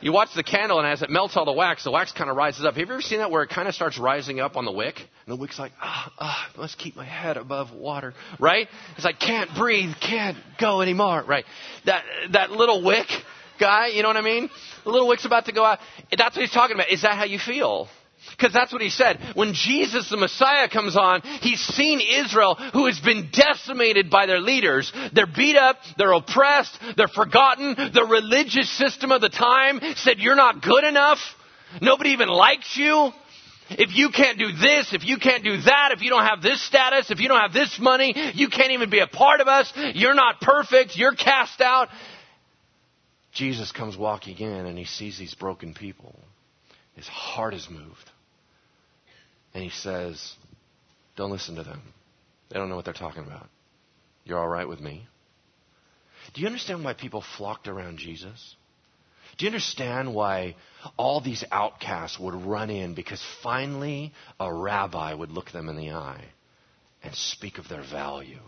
you 0.00 0.12
watch 0.12 0.28
the 0.34 0.42
candle, 0.42 0.78
and 0.78 0.86
as 0.86 1.02
it 1.02 1.10
melts 1.10 1.36
all 1.36 1.44
the 1.44 1.52
wax, 1.52 1.84
the 1.84 1.90
wax 1.90 2.12
kind 2.12 2.28
of 2.30 2.36
rises 2.36 2.64
up. 2.64 2.74
Have 2.74 2.78
you 2.78 2.92
ever 2.92 3.00
seen 3.00 3.18
that 3.18 3.30
where 3.30 3.42
it 3.42 3.48
kind 3.48 3.66
of 3.66 3.74
starts 3.74 3.98
rising 3.98 4.40
up 4.40 4.56
on 4.56 4.64
the 4.64 4.72
wick? 4.72 4.96
And 4.98 5.36
the 5.36 5.36
wick's 5.36 5.58
like, 5.58 5.72
ah, 5.80 6.12
ah, 6.18 6.50
I 6.54 6.58
must 6.58 6.78
keep 6.78 6.96
my 6.96 7.04
head 7.04 7.36
above 7.36 7.72
water, 7.72 8.14
right? 8.38 8.68
It's 8.96 9.04
like, 9.04 9.18
can't 9.18 9.50
breathe, 9.56 9.94
can't 10.00 10.36
go 10.60 10.82
anymore, 10.82 11.24
right? 11.26 11.44
That, 11.86 12.04
that 12.32 12.50
little 12.50 12.84
wick 12.84 13.06
guy. 13.58 13.88
You 13.88 14.02
know 14.02 14.08
what 14.08 14.16
I 14.16 14.22
mean? 14.22 14.50
The 14.84 14.90
little 14.90 15.08
wick's 15.08 15.24
about 15.24 15.46
to 15.46 15.52
go 15.52 15.64
out. 15.64 15.78
That's 16.16 16.36
what 16.36 16.42
he's 16.42 16.52
talking 16.52 16.76
about. 16.76 16.90
Is 16.90 17.02
that 17.02 17.16
how 17.16 17.24
you 17.24 17.38
feel? 17.38 17.88
Because 18.36 18.52
that's 18.52 18.72
what 18.72 18.82
he 18.82 18.90
said. 18.90 19.18
When 19.34 19.54
Jesus, 19.54 20.10
the 20.10 20.18
Messiah, 20.18 20.68
comes 20.68 20.96
on, 20.96 21.22
he's 21.40 21.60
seen 21.60 22.00
Israel 22.00 22.54
who 22.54 22.86
has 22.86 23.00
been 23.00 23.30
decimated 23.32 24.10
by 24.10 24.26
their 24.26 24.40
leaders. 24.40 24.92
They're 25.14 25.26
beat 25.26 25.56
up, 25.56 25.78
they're 25.96 26.12
oppressed, 26.12 26.78
they're 26.96 27.08
forgotten. 27.08 27.74
The 27.74 28.04
religious 28.04 28.70
system 28.76 29.10
of 29.10 29.22
the 29.22 29.30
time 29.30 29.80
said, 29.96 30.18
You're 30.18 30.36
not 30.36 30.60
good 30.60 30.84
enough. 30.84 31.18
Nobody 31.80 32.10
even 32.10 32.28
likes 32.28 32.76
you. 32.76 33.10
If 33.70 33.96
you 33.96 34.10
can't 34.10 34.38
do 34.38 34.52
this, 34.52 34.92
if 34.92 35.04
you 35.04 35.18
can't 35.18 35.42
do 35.42 35.60
that, 35.62 35.90
if 35.92 36.02
you 36.02 36.10
don't 36.10 36.24
have 36.24 36.40
this 36.40 36.64
status, 36.64 37.10
if 37.10 37.18
you 37.18 37.28
don't 37.28 37.40
have 37.40 37.52
this 37.52 37.78
money, 37.80 38.14
you 38.34 38.48
can't 38.48 38.70
even 38.70 38.90
be 38.90 39.00
a 39.00 39.08
part 39.08 39.40
of 39.40 39.48
us. 39.48 39.72
You're 39.94 40.14
not 40.14 40.40
perfect. 40.40 40.96
You're 40.96 41.14
cast 41.14 41.60
out. 41.60 41.88
Jesus 43.32 43.72
comes 43.72 43.96
walking 43.96 44.38
in 44.38 44.66
and 44.66 44.78
he 44.78 44.84
sees 44.84 45.18
these 45.18 45.34
broken 45.34 45.74
people. 45.74 46.18
His 46.94 47.08
heart 47.08 47.54
is 47.54 47.68
moved. 47.68 48.10
And 49.56 49.64
he 49.64 49.70
says, 49.70 50.34
Don't 51.16 51.30
listen 51.30 51.54
to 51.54 51.62
them. 51.62 51.80
They 52.50 52.58
don't 52.58 52.68
know 52.68 52.76
what 52.76 52.84
they're 52.84 52.92
talking 52.92 53.24
about. 53.24 53.48
You're 54.26 54.38
all 54.38 54.46
right 54.46 54.68
with 54.68 54.80
me? 54.80 55.06
Do 56.34 56.42
you 56.42 56.46
understand 56.46 56.84
why 56.84 56.92
people 56.92 57.24
flocked 57.38 57.66
around 57.66 57.96
Jesus? 57.96 58.54
Do 59.38 59.46
you 59.46 59.48
understand 59.48 60.14
why 60.14 60.56
all 60.98 61.22
these 61.22 61.42
outcasts 61.50 62.18
would 62.18 62.34
run 62.34 62.68
in? 62.68 62.94
Because 62.94 63.24
finally 63.42 64.12
a 64.38 64.52
rabbi 64.52 65.14
would 65.14 65.30
look 65.30 65.50
them 65.52 65.70
in 65.70 65.76
the 65.76 65.92
eye 65.92 66.26
and 67.02 67.14
speak 67.14 67.56
of 67.56 67.66
their 67.66 67.82
value. 67.82 68.42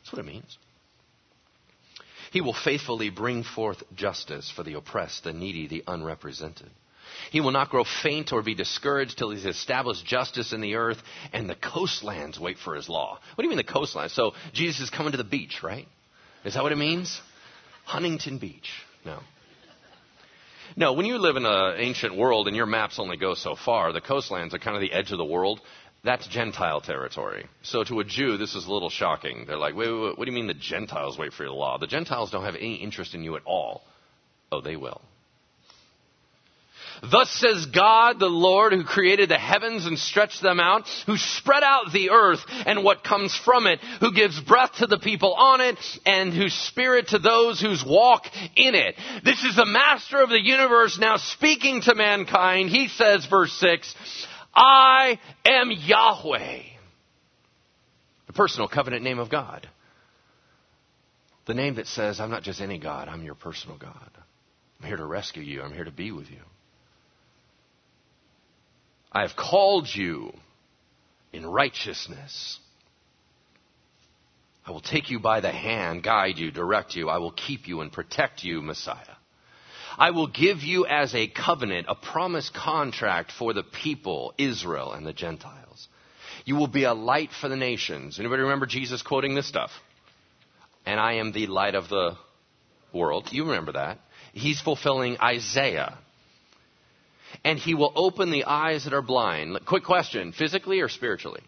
That's 0.00 0.12
what 0.12 0.20
it 0.20 0.26
means. 0.26 0.58
He 2.32 2.42
will 2.42 2.52
faithfully 2.52 3.08
bring 3.08 3.44
forth 3.44 3.82
justice 3.94 4.52
for 4.54 4.62
the 4.62 4.74
oppressed, 4.74 5.24
the 5.24 5.32
needy, 5.32 5.68
the 5.68 5.84
unrepresented. 5.86 6.68
He 7.30 7.40
will 7.40 7.52
not 7.52 7.70
grow 7.70 7.84
faint 7.84 8.32
or 8.32 8.42
be 8.42 8.54
discouraged 8.54 9.18
till 9.18 9.30
he's 9.30 9.44
established 9.44 10.04
justice 10.04 10.52
in 10.52 10.60
the 10.60 10.76
earth 10.76 10.98
and 11.32 11.48
the 11.48 11.54
coastlands 11.54 12.38
wait 12.38 12.58
for 12.58 12.74
his 12.74 12.88
law. 12.88 13.18
What 13.34 13.42
do 13.42 13.44
you 13.44 13.48
mean 13.48 13.64
the 13.64 13.72
coastlands? 13.72 14.14
So 14.14 14.32
Jesus 14.52 14.80
is 14.80 14.90
coming 14.90 15.12
to 15.12 15.18
the 15.18 15.24
beach, 15.24 15.62
right? 15.62 15.86
Is 16.44 16.54
that 16.54 16.62
what 16.62 16.72
it 16.72 16.78
means? 16.78 17.20
Huntington 17.84 18.38
Beach. 18.38 18.70
No. 19.04 19.20
No, 20.76 20.92
when 20.92 21.06
you 21.06 21.18
live 21.18 21.36
in 21.36 21.46
an 21.46 21.74
ancient 21.78 22.16
world 22.16 22.46
and 22.46 22.56
your 22.56 22.66
maps 22.66 22.98
only 22.98 23.16
go 23.16 23.34
so 23.34 23.56
far, 23.56 23.92
the 23.92 24.00
coastlands 24.00 24.54
are 24.54 24.58
kind 24.58 24.76
of 24.76 24.82
the 24.82 24.92
edge 24.92 25.10
of 25.10 25.18
the 25.18 25.24
world. 25.24 25.60
That's 26.04 26.26
Gentile 26.28 26.80
territory. 26.80 27.46
So 27.62 27.82
to 27.84 28.00
a 28.00 28.04
Jew, 28.04 28.36
this 28.36 28.54
is 28.54 28.66
a 28.66 28.72
little 28.72 28.90
shocking. 28.90 29.44
They're 29.46 29.56
like, 29.56 29.74
wait, 29.74 29.90
wait, 29.90 30.00
wait 30.00 30.18
what 30.18 30.24
do 30.26 30.30
you 30.30 30.36
mean 30.36 30.46
the 30.46 30.54
Gentiles 30.54 31.18
wait 31.18 31.32
for 31.32 31.44
your 31.44 31.52
law? 31.52 31.78
The 31.78 31.86
Gentiles 31.86 32.30
don't 32.30 32.44
have 32.44 32.54
any 32.54 32.76
interest 32.76 33.14
in 33.14 33.24
you 33.24 33.36
at 33.36 33.42
all. 33.44 33.82
Oh, 34.52 34.60
they 34.60 34.76
will. 34.76 35.00
Thus 37.02 37.30
says 37.30 37.66
God, 37.66 38.18
the 38.18 38.26
Lord, 38.26 38.72
who 38.72 38.84
created 38.84 39.28
the 39.28 39.38
heavens 39.38 39.86
and 39.86 39.98
stretched 39.98 40.42
them 40.42 40.60
out, 40.60 40.88
who 41.06 41.16
spread 41.16 41.62
out 41.62 41.92
the 41.92 42.10
earth 42.10 42.40
and 42.48 42.84
what 42.84 43.04
comes 43.04 43.36
from 43.44 43.66
it, 43.66 43.80
who 44.00 44.12
gives 44.12 44.40
breath 44.40 44.72
to 44.78 44.86
the 44.86 44.98
people 44.98 45.34
on 45.34 45.60
it, 45.60 45.78
and 46.04 46.32
whose 46.32 46.54
spirit 46.54 47.08
to 47.08 47.18
those 47.18 47.60
whose 47.60 47.84
walk 47.84 48.24
in 48.56 48.74
it. 48.74 48.96
This 49.24 49.42
is 49.44 49.56
the 49.56 49.66
master 49.66 50.20
of 50.20 50.30
the 50.30 50.42
universe 50.42 50.98
now 50.98 51.16
speaking 51.16 51.82
to 51.82 51.94
mankind. 51.94 52.70
He 52.70 52.88
says, 52.88 53.26
verse 53.26 53.52
6, 53.54 53.94
I 54.54 55.18
am 55.44 55.70
Yahweh. 55.70 56.62
The 58.26 58.32
personal 58.32 58.68
covenant 58.68 59.02
name 59.02 59.18
of 59.18 59.30
God. 59.30 59.68
The 61.46 61.54
name 61.54 61.76
that 61.76 61.86
says, 61.86 62.20
I'm 62.20 62.30
not 62.30 62.42
just 62.42 62.60
any 62.60 62.78
God, 62.78 63.08
I'm 63.08 63.22
your 63.22 63.34
personal 63.34 63.78
God. 63.78 64.10
I'm 64.80 64.86
here 64.86 64.98
to 64.98 65.06
rescue 65.06 65.42
you. 65.42 65.62
I'm 65.62 65.72
here 65.72 65.84
to 65.84 65.90
be 65.90 66.12
with 66.12 66.30
you. 66.30 66.40
I 69.10 69.22
have 69.22 69.36
called 69.36 69.88
you 69.92 70.32
in 71.32 71.46
righteousness. 71.46 72.58
I 74.66 74.70
will 74.70 74.80
take 74.80 75.10
you 75.10 75.18
by 75.18 75.40
the 75.40 75.50
hand, 75.50 76.02
guide 76.02 76.36
you, 76.36 76.50
direct 76.50 76.94
you. 76.94 77.08
I 77.08 77.18
will 77.18 77.32
keep 77.32 77.68
you 77.68 77.80
and 77.80 77.90
protect 77.90 78.44
you, 78.44 78.60
Messiah. 78.60 79.16
I 79.96 80.10
will 80.10 80.26
give 80.26 80.62
you 80.62 80.86
as 80.86 81.14
a 81.14 81.26
covenant, 81.26 81.86
a 81.88 81.94
promise 81.94 82.50
contract 82.50 83.32
for 83.32 83.52
the 83.52 83.62
people, 83.62 84.34
Israel 84.38 84.92
and 84.92 85.06
the 85.06 85.12
Gentiles. 85.12 85.88
You 86.44 86.56
will 86.56 86.68
be 86.68 86.84
a 86.84 86.94
light 86.94 87.30
for 87.32 87.48
the 87.48 87.56
nations. 87.56 88.20
Anybody 88.20 88.42
remember 88.42 88.66
Jesus 88.66 89.02
quoting 89.02 89.34
this 89.34 89.48
stuff? 89.48 89.70
And 90.86 91.00
I 91.00 91.14
am 91.14 91.32
the 91.32 91.46
light 91.46 91.74
of 91.74 91.88
the 91.88 92.16
world. 92.92 93.28
You 93.32 93.46
remember 93.46 93.72
that. 93.72 93.98
He's 94.32 94.60
fulfilling 94.60 95.18
Isaiah 95.20 95.98
and 97.44 97.58
he 97.58 97.74
will 97.74 97.92
open 97.94 98.30
the 98.30 98.44
eyes 98.44 98.84
that 98.84 98.92
are 98.92 99.02
blind. 99.02 99.58
Quick 99.66 99.84
question 99.84 100.32
physically 100.32 100.80
or 100.80 100.88
spiritually? 100.88 101.42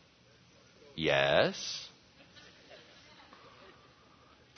Yes. 0.95 1.89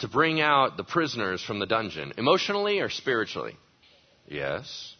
To 0.01 0.09
bring 0.09 0.41
out 0.41 0.77
the 0.77 0.85
prisoners 0.85 1.43
from 1.43 1.59
the 1.59 1.67
dungeon. 1.67 2.13
Emotionally 2.17 2.81
or 2.81 2.89
spiritually? 2.89 3.57
Yes. 4.27 4.95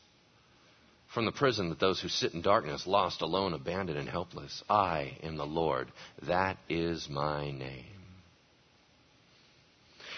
From 1.13 1.25
the 1.25 1.33
prison 1.33 1.71
that 1.71 1.81
those 1.81 2.01
who 2.01 2.09
sit 2.09 2.33
in 2.33 2.41
darkness, 2.41 2.87
lost, 2.87 3.21
alone, 3.21 3.53
abandoned, 3.53 3.99
and 3.99 4.09
helpless. 4.09 4.63
I 4.71 5.19
am 5.23 5.37
the 5.37 5.45
Lord. 5.45 5.89
That 6.27 6.57
is 6.69 7.09
my 7.11 7.51
name. 7.51 7.85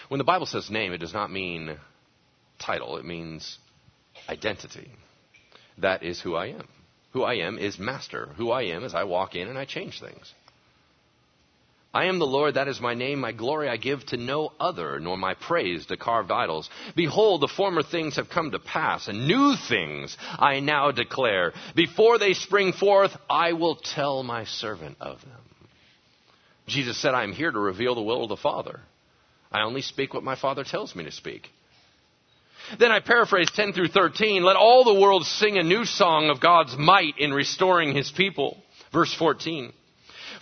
When 0.07 0.19
the 0.19 0.23
Bible 0.23 0.45
says 0.45 0.69
name, 0.69 0.93
it 0.93 0.99
does 0.99 1.13
not 1.13 1.31
mean 1.31 1.77
title, 2.59 2.97
it 2.97 3.05
means 3.05 3.57
identity. 4.29 4.89
That 5.77 6.03
is 6.03 6.21
who 6.21 6.35
I 6.35 6.47
am. 6.47 6.67
Who 7.13 7.23
I 7.23 7.35
am 7.35 7.57
is 7.57 7.79
master. 7.79 8.29
Who 8.37 8.51
I 8.51 8.63
am 8.63 8.83
is 8.83 8.93
I 8.93 9.03
walk 9.03 9.35
in 9.35 9.47
and 9.47 9.57
I 9.57 9.65
change 9.65 9.99
things. 9.99 10.33
I 11.93 12.07
am 12.07 12.19
the 12.19 12.27
Lord, 12.27 12.55
that 12.55 12.67
is 12.67 12.81
my 12.81 12.93
name. 12.93 13.21
My 13.21 13.31
glory 13.31 13.69
I 13.69 13.77
give 13.77 14.05
to 14.07 14.17
no 14.17 14.51
other, 14.59 14.99
nor 14.99 15.15
my 15.15 15.33
praise 15.33 15.85
to 15.85 15.95
carved 15.95 16.29
idols. 16.29 16.69
Behold, 16.93 17.39
the 17.39 17.47
former 17.47 17.83
things 17.83 18.17
have 18.17 18.27
come 18.27 18.51
to 18.51 18.59
pass, 18.59 19.07
and 19.07 19.29
new 19.29 19.55
things 19.69 20.17
I 20.37 20.59
now 20.59 20.91
declare. 20.91 21.53
Before 21.73 22.19
they 22.19 22.33
spring 22.33 22.73
forth, 22.73 23.11
I 23.29 23.53
will 23.53 23.77
tell 23.77 24.23
my 24.23 24.43
servant 24.43 24.97
of 24.99 25.21
them. 25.21 25.39
Jesus 26.67 27.01
said, 27.01 27.13
I 27.13 27.23
am 27.23 27.31
here 27.31 27.51
to 27.51 27.59
reveal 27.59 27.95
the 27.95 28.01
will 28.01 28.23
of 28.23 28.29
the 28.29 28.35
Father. 28.35 28.81
I 29.49 29.61
only 29.61 29.81
speak 29.81 30.13
what 30.13 30.21
my 30.21 30.35
Father 30.35 30.65
tells 30.65 30.97
me 30.97 31.05
to 31.05 31.11
speak. 31.11 31.47
Then 32.79 32.91
I 32.91 32.99
paraphrase 32.99 33.49
10 33.53 33.73
through 33.73 33.89
13. 33.89 34.43
Let 34.43 34.55
all 34.55 34.83
the 34.83 34.99
world 34.99 35.25
sing 35.25 35.57
a 35.57 35.63
new 35.63 35.85
song 35.85 36.29
of 36.29 36.39
God's 36.39 36.75
might 36.77 37.17
in 37.17 37.33
restoring 37.33 37.95
his 37.95 38.11
people. 38.11 38.57
Verse 38.91 39.13
14. 39.13 39.73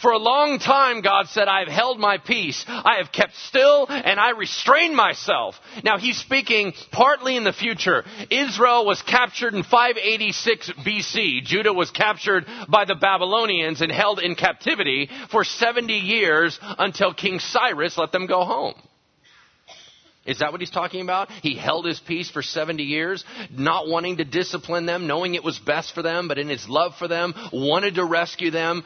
For 0.01 0.11
a 0.11 0.17
long 0.17 0.59
time, 0.59 1.01
God 1.01 1.27
said, 1.29 1.47
I 1.47 1.59
have 1.59 1.69
held 1.69 1.97
my 1.97 2.17
peace. 2.17 2.65
I 2.67 2.97
have 2.97 3.13
kept 3.13 3.35
still 3.47 3.85
and 3.87 4.19
I 4.19 4.31
restrained 4.31 4.95
myself. 4.95 5.55
Now 5.83 5.97
he's 5.97 6.17
speaking 6.17 6.73
partly 6.91 7.37
in 7.37 7.45
the 7.45 7.53
future. 7.53 8.03
Israel 8.29 8.85
was 8.85 9.01
captured 9.01 9.53
in 9.53 9.63
586 9.63 10.71
BC. 10.85 11.43
Judah 11.43 11.71
was 11.71 11.89
captured 11.91 12.45
by 12.67 12.83
the 12.83 12.95
Babylonians 12.95 13.79
and 13.79 13.91
held 13.91 14.19
in 14.19 14.35
captivity 14.35 15.09
for 15.31 15.45
70 15.45 15.93
years 15.93 16.59
until 16.61 17.13
King 17.13 17.39
Cyrus 17.39 17.97
let 17.97 18.11
them 18.11 18.27
go 18.27 18.43
home. 18.43 18.75
Is 20.25 20.39
that 20.39 20.51
what 20.51 20.61
he's 20.61 20.69
talking 20.69 21.01
about? 21.01 21.29
He 21.29 21.55
held 21.57 21.85
his 21.85 21.99
peace 21.99 22.29
for 22.31 22.41
70 22.41 22.83
years, 22.83 23.25
not 23.51 23.89
wanting 23.89 24.17
to 24.17 24.23
discipline 24.23 24.85
them, 24.85 25.05
knowing 25.05 25.35
it 25.35 25.43
was 25.43 25.59
best 25.59 25.93
for 25.93 26.01
them, 26.01 26.29
but 26.29 26.37
in 26.37 26.47
his 26.47 26.67
love 26.69 26.93
for 26.97 27.09
them, 27.09 27.33
wanted 27.51 27.95
to 27.95 28.05
rescue 28.05 28.49
them. 28.49 28.83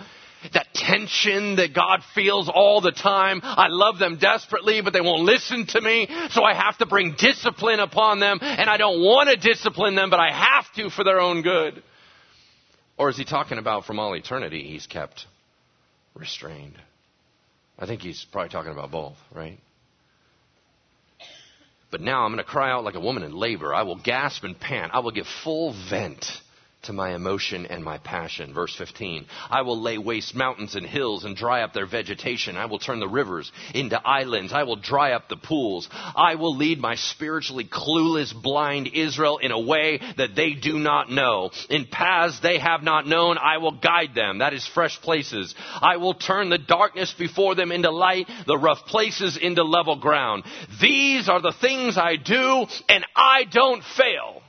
That 0.54 0.67
tension 0.73 1.58
that 1.58 1.73
God 1.73 2.02
feels 2.15 2.50
all 2.52 2.82
the 2.82 2.91
time. 2.91 3.41
I 3.43 3.67
love 3.69 4.00
them 4.00 4.17
desperately, 4.17 4.82
but 4.82 4.93
they 4.93 5.02
won't 5.02 5.23
listen 5.23 5.65
to 5.67 5.82
me, 5.82 6.08
so 6.30 6.43
I 6.43 6.54
have 6.54 6.78
to 6.78 6.86
bring 6.86 7.15
discipline 7.17 7.80
upon 7.80 8.19
them, 8.19 8.39
and 8.41 8.69
I 8.69 8.78
don't 8.78 9.00
want 9.02 9.30
to 9.30 9.36
discipline 9.36 9.95
them, 9.95 10.10
but 10.10 10.19
I 10.19 10.32
have 10.32 10.71
to 10.76 10.89
for 10.89 11.04
their 11.04 11.19
own 11.19 11.41
good. 11.41 11.84
Or 12.97 13.10
is 13.10 13.17
he 13.17 13.26
talking 13.26 13.58
about 13.58 13.86
from 13.86 14.00
all 14.00 14.15
eternity 14.15 14.63
he's 14.63 14.88
kept 14.88 15.26
restrained? 16.15 16.78
I 17.78 17.86
think 17.86 18.02
he's 18.02 18.26
probably 18.32 18.50
talking 18.50 18.71
about 18.71 18.91
both, 18.91 19.17
right? 19.36 19.60
But 21.89 22.02
now 22.02 22.23
I'm 22.23 22.34
going 22.34 22.43
to 22.43 22.50
cry 22.50 22.71
out 22.71 22.84
like 22.84 22.95
a 22.95 23.00
woman 23.00 23.23
in 23.23 23.34
labor. 23.34 23.73
I 23.73 23.84
will 23.84 23.95
gasp 23.95 24.43
and 24.43 24.60
pant. 24.60 24.91
I 24.93 25.00
will 25.00 25.12
give 25.12 25.28
full 25.43 25.73
vent 25.89 26.41
to 26.83 26.93
my 26.93 27.15
emotion 27.15 27.65
and 27.65 27.83
my 27.83 27.97
passion. 27.97 28.53
Verse 28.53 28.73
15. 28.75 29.25
I 29.49 29.63
will 29.63 29.81
lay 29.81 29.97
waste 29.97 30.35
mountains 30.35 30.75
and 30.75 30.85
hills 30.85 31.25
and 31.25 31.35
dry 31.35 31.61
up 31.61 31.73
their 31.73 31.85
vegetation. 31.85 32.55
I 32.55 32.65
will 32.65 32.79
turn 32.79 32.99
the 32.99 33.07
rivers 33.07 33.51
into 33.73 33.99
islands. 34.05 34.53
I 34.53 34.63
will 34.63 34.75
dry 34.75 35.11
up 35.11 35.27
the 35.27 35.37
pools. 35.37 35.89
I 35.91 36.35
will 36.35 36.55
lead 36.55 36.79
my 36.79 36.95
spiritually 36.95 37.65
clueless, 37.65 38.33
blind 38.33 38.89
Israel 38.93 39.37
in 39.39 39.51
a 39.51 39.59
way 39.59 39.99
that 40.17 40.35
they 40.35 40.53
do 40.53 40.79
not 40.79 41.09
know. 41.09 41.51
In 41.69 41.85
paths 41.85 42.39
they 42.39 42.59
have 42.59 42.83
not 42.83 43.07
known, 43.07 43.37
I 43.37 43.57
will 43.57 43.79
guide 43.79 44.15
them. 44.15 44.39
That 44.39 44.53
is 44.53 44.65
fresh 44.67 45.01
places. 45.01 45.55
I 45.81 45.97
will 45.97 46.13
turn 46.13 46.49
the 46.49 46.57
darkness 46.57 47.13
before 47.17 47.55
them 47.55 47.71
into 47.71 47.91
light, 47.91 48.27
the 48.45 48.57
rough 48.57 48.85
places 48.85 49.37
into 49.37 49.63
level 49.63 49.97
ground. 49.97 50.43
These 50.79 51.27
are 51.27 51.41
the 51.41 51.55
things 51.59 51.97
I 51.97 52.15
do, 52.15 52.65
and 52.87 53.05
I 53.15 53.43
don't 53.45 53.83
fail. 53.83 54.41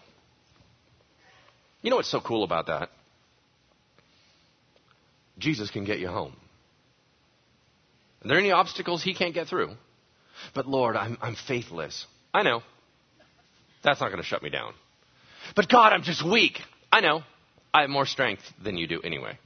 You 1.82 1.90
know 1.90 1.96
what's 1.96 2.10
so 2.10 2.20
cool 2.20 2.44
about 2.44 2.66
that? 2.66 2.90
Jesus 5.38 5.70
can 5.70 5.84
get 5.84 5.98
you 5.98 6.08
home. 6.08 6.34
Are 8.24 8.28
there 8.28 8.38
any 8.38 8.50
obstacles 8.50 9.02
he 9.02 9.14
can't 9.14 9.34
get 9.34 9.46
through? 9.46 9.70
But 10.54 10.66
Lord, 10.66 10.96
I'm, 10.96 11.16
I'm 11.20 11.36
faithless. 11.36 12.06
I 12.34 12.42
know. 12.42 12.62
That's 13.84 14.00
not 14.00 14.08
going 14.08 14.20
to 14.20 14.26
shut 14.26 14.42
me 14.42 14.50
down. 14.50 14.74
But 15.54 15.68
God, 15.68 15.92
I'm 15.92 16.02
just 16.02 16.24
weak. 16.24 16.58
I 16.92 17.00
know. 17.00 17.22
I 17.72 17.82
have 17.82 17.90
more 17.90 18.06
strength 18.06 18.42
than 18.62 18.76
you 18.76 18.86
do 18.86 19.00
anyway. 19.02 19.38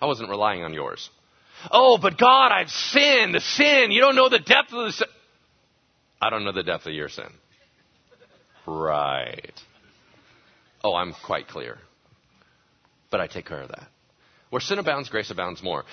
I 0.00 0.06
wasn't 0.06 0.30
relying 0.30 0.62
on 0.62 0.72
yours. 0.72 1.10
Oh, 1.70 1.98
but 2.00 2.18
God, 2.18 2.52
I've 2.52 2.70
sinned. 2.70 3.34
The 3.34 3.40
sin. 3.40 3.90
You 3.90 4.00
don't 4.00 4.16
know 4.16 4.28
the 4.28 4.38
depth 4.38 4.72
of 4.72 4.86
the 4.86 4.92
sin. 4.92 5.08
I 6.20 6.30
don't 6.30 6.44
know 6.44 6.52
the 6.52 6.62
depth 6.62 6.86
of 6.86 6.94
your 6.94 7.08
sin. 7.08 7.28
Right. 8.66 9.52
Oh, 10.82 10.94
I'm 10.94 11.14
quite 11.24 11.48
clear. 11.48 11.78
But 13.10 13.20
I 13.20 13.26
take 13.26 13.46
care 13.46 13.60
of 13.60 13.68
that. 13.68 13.88
Where 14.50 14.60
sin 14.60 14.78
abounds, 14.78 15.10
grace 15.10 15.30
abounds 15.30 15.62
more. 15.62 15.84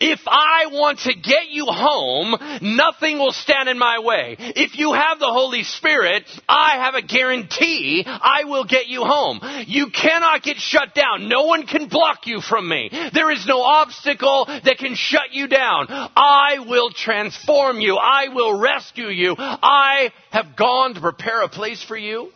If 0.00 0.18
I 0.26 0.66
want 0.72 0.98
to 1.00 1.14
get 1.14 1.50
you 1.50 1.66
home, 1.66 2.34
nothing 2.60 3.20
will 3.20 3.30
stand 3.30 3.68
in 3.68 3.78
my 3.78 4.00
way. 4.00 4.34
If 4.38 4.76
you 4.76 4.94
have 4.94 5.20
the 5.20 5.30
Holy 5.30 5.62
Spirit, 5.62 6.24
I 6.48 6.78
have 6.78 6.94
a 6.94 7.02
guarantee 7.02 8.02
I 8.04 8.44
will 8.46 8.64
get 8.64 8.88
you 8.88 9.04
home. 9.04 9.38
You 9.68 9.90
cannot 9.90 10.42
get 10.42 10.56
shut 10.56 10.92
down. 10.96 11.28
No 11.28 11.44
one 11.44 11.68
can 11.68 11.86
block 11.86 12.26
you 12.26 12.40
from 12.40 12.68
me. 12.68 12.90
There 13.12 13.30
is 13.30 13.46
no 13.46 13.62
obstacle 13.62 14.46
that 14.46 14.78
can 14.78 14.96
shut 14.96 15.32
you 15.32 15.46
down. 15.46 15.86
I 15.88 16.64
will 16.66 16.90
transform 16.90 17.80
you. 17.80 17.96
I 17.96 18.26
will 18.34 18.58
rescue 18.58 19.08
you. 19.08 19.36
I 19.38 20.10
have 20.30 20.56
gone 20.56 20.94
to 20.94 21.00
prepare 21.00 21.42
a 21.42 21.48
place 21.48 21.82
for 21.84 21.96
you. 21.96 22.32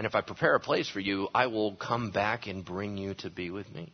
And 0.00 0.06
if 0.06 0.14
I 0.14 0.22
prepare 0.22 0.54
a 0.54 0.60
place 0.60 0.88
for 0.88 0.98
you, 0.98 1.28
I 1.34 1.48
will 1.48 1.76
come 1.76 2.10
back 2.10 2.46
and 2.46 2.64
bring 2.64 2.96
you 2.96 3.12
to 3.16 3.28
be 3.28 3.50
with 3.50 3.70
me. 3.70 3.92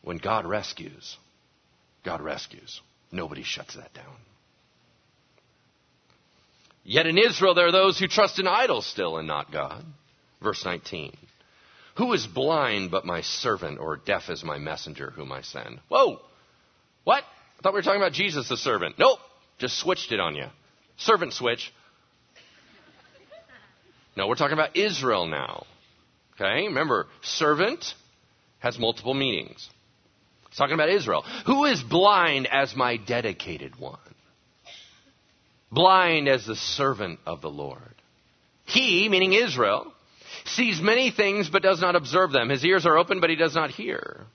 When 0.00 0.16
God 0.16 0.46
rescues, 0.46 1.18
God 2.02 2.22
rescues. 2.22 2.80
Nobody 3.12 3.42
shuts 3.42 3.74
that 3.74 3.92
down. 3.92 4.16
Yet 6.82 7.08
in 7.08 7.18
Israel, 7.18 7.54
there 7.54 7.66
are 7.66 7.72
those 7.72 7.98
who 7.98 8.08
trust 8.08 8.38
in 8.38 8.46
idols 8.48 8.86
still 8.86 9.18
and 9.18 9.28
not 9.28 9.52
God. 9.52 9.84
Verse 10.42 10.64
19. 10.64 11.14
Who 11.98 12.14
is 12.14 12.26
blind 12.26 12.90
but 12.90 13.04
my 13.04 13.20
servant, 13.20 13.78
or 13.78 13.98
deaf 13.98 14.30
as 14.30 14.42
my 14.42 14.56
messenger 14.56 15.10
whom 15.10 15.30
I 15.30 15.42
send? 15.42 15.78
Whoa! 15.88 16.20
What? 17.04 17.22
I 17.58 17.62
thought 17.62 17.74
we 17.74 17.80
were 17.80 17.82
talking 17.82 18.00
about 18.00 18.14
Jesus, 18.14 18.48
the 18.48 18.56
servant. 18.56 18.98
Nope. 18.98 19.18
Just 19.58 19.78
switched 19.78 20.10
it 20.10 20.20
on 20.20 20.36
you. 20.36 20.46
Servant 20.96 21.34
switch. 21.34 21.70
No, 24.16 24.26
we're 24.28 24.34
talking 24.34 24.54
about 24.54 24.76
Israel 24.76 25.26
now. 25.26 25.66
Okay? 26.34 26.66
Remember, 26.66 27.06
servant 27.22 27.94
has 28.58 28.78
multiple 28.78 29.14
meanings. 29.14 29.68
It's 30.48 30.56
talking 30.56 30.74
about 30.74 30.88
Israel. 30.88 31.24
Who 31.46 31.64
is 31.66 31.82
blind 31.82 32.48
as 32.50 32.74
my 32.74 32.96
dedicated 32.96 33.78
one? 33.78 33.98
Blind 35.70 36.28
as 36.28 36.46
the 36.46 36.56
servant 36.56 37.20
of 37.26 37.40
the 37.40 37.50
Lord. 37.50 37.94
He, 38.64 39.08
meaning 39.08 39.32
Israel, 39.32 39.92
sees 40.44 40.80
many 40.80 41.10
things 41.10 41.48
but 41.48 41.62
does 41.62 41.80
not 41.80 41.94
observe 41.94 42.32
them. 42.32 42.48
His 42.48 42.64
ears 42.64 42.86
are 42.86 42.98
open, 42.98 43.20
but 43.20 43.30
he 43.30 43.36
does 43.36 43.54
not 43.54 43.70
hear. 43.70 44.26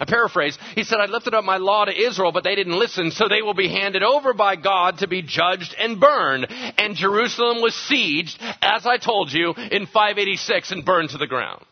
I 0.00 0.06
paraphrase. 0.06 0.58
He 0.74 0.84
said, 0.84 0.98
I 0.98 1.06
lifted 1.06 1.34
up 1.34 1.44
my 1.44 1.58
law 1.58 1.84
to 1.84 1.92
Israel, 1.94 2.32
but 2.32 2.42
they 2.42 2.54
didn't 2.54 2.78
listen, 2.78 3.10
so 3.10 3.28
they 3.28 3.42
will 3.42 3.54
be 3.54 3.68
handed 3.68 4.02
over 4.02 4.32
by 4.32 4.56
God 4.56 4.98
to 4.98 5.06
be 5.06 5.20
judged 5.20 5.74
and 5.78 6.00
burned. 6.00 6.46
And 6.78 6.96
Jerusalem 6.96 7.60
was 7.60 7.74
sieged, 7.74 8.36
as 8.62 8.86
I 8.86 8.96
told 8.96 9.30
you, 9.30 9.52
in 9.52 9.84
586 9.86 10.72
and 10.72 10.86
burned 10.86 11.10
to 11.10 11.18
the 11.18 11.26
ground. 11.26 11.62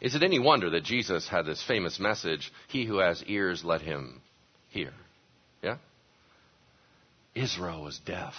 Is 0.00 0.14
it 0.14 0.22
any 0.22 0.38
wonder 0.38 0.70
that 0.70 0.82
Jesus 0.82 1.28
had 1.28 1.44
this 1.44 1.62
famous 1.62 2.00
message, 2.00 2.50
He 2.68 2.86
who 2.86 2.98
has 2.98 3.22
ears, 3.26 3.62
let 3.62 3.82
him 3.82 4.20
hear? 4.70 4.92
Yeah? 5.62 5.76
Israel 7.34 7.84
was 7.84 8.00
deaf. 8.04 8.34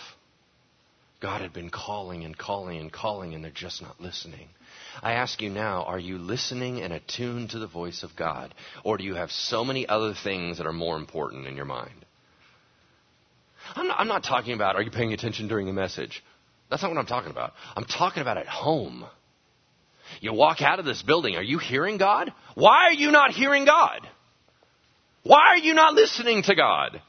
God 1.21 1.39
had 1.39 1.53
been 1.53 1.69
calling 1.69 2.25
and 2.25 2.37
calling 2.37 2.79
and 2.79 2.91
calling, 2.91 3.33
and 3.33 3.41
they're 3.41 3.51
just 3.51 3.81
not 3.81 4.01
listening. 4.01 4.49
I 5.01 5.13
ask 5.13 5.41
you 5.41 5.49
now, 5.49 5.83
are 5.83 5.99
you 5.99 6.17
listening 6.17 6.81
and 6.81 6.93
attuned 6.93 7.51
to 7.51 7.59
the 7.59 7.67
voice 7.67 8.03
of 8.03 8.15
God? 8.15 8.53
Or 8.83 8.97
do 8.97 9.03
you 9.03 9.15
have 9.15 9.31
so 9.31 9.63
many 9.65 9.87
other 9.87 10.13
things 10.13 10.57
that 10.57 10.67
are 10.67 10.73
more 10.73 10.97
important 10.97 11.47
in 11.47 11.55
your 11.55 11.65
mind? 11.65 12.05
I'm 13.75 13.87
not, 13.87 13.99
I'm 13.99 14.07
not 14.07 14.23
talking 14.23 14.53
about, 14.53 14.75
are 14.75 14.81
you 14.81 14.91
paying 14.91 15.13
attention 15.13 15.47
during 15.47 15.65
the 15.65 15.73
message? 15.73 16.23
That's 16.69 16.81
not 16.81 16.91
what 16.91 16.99
I'm 16.99 17.05
talking 17.05 17.31
about. 17.31 17.53
I'm 17.75 17.85
talking 17.85 18.21
about 18.21 18.37
at 18.37 18.47
home. 18.47 19.05
You 20.21 20.33
walk 20.33 20.61
out 20.61 20.79
of 20.79 20.85
this 20.85 21.01
building, 21.01 21.35
are 21.35 21.43
you 21.43 21.57
hearing 21.57 21.97
God? 21.97 22.31
Why 22.55 22.87
are 22.87 22.93
you 22.93 23.11
not 23.11 23.31
hearing 23.31 23.65
God? 23.65 24.07
Why 25.23 25.47
are 25.49 25.57
you 25.57 25.73
not 25.73 25.93
listening 25.93 26.43
to 26.43 26.55
God? 26.55 27.01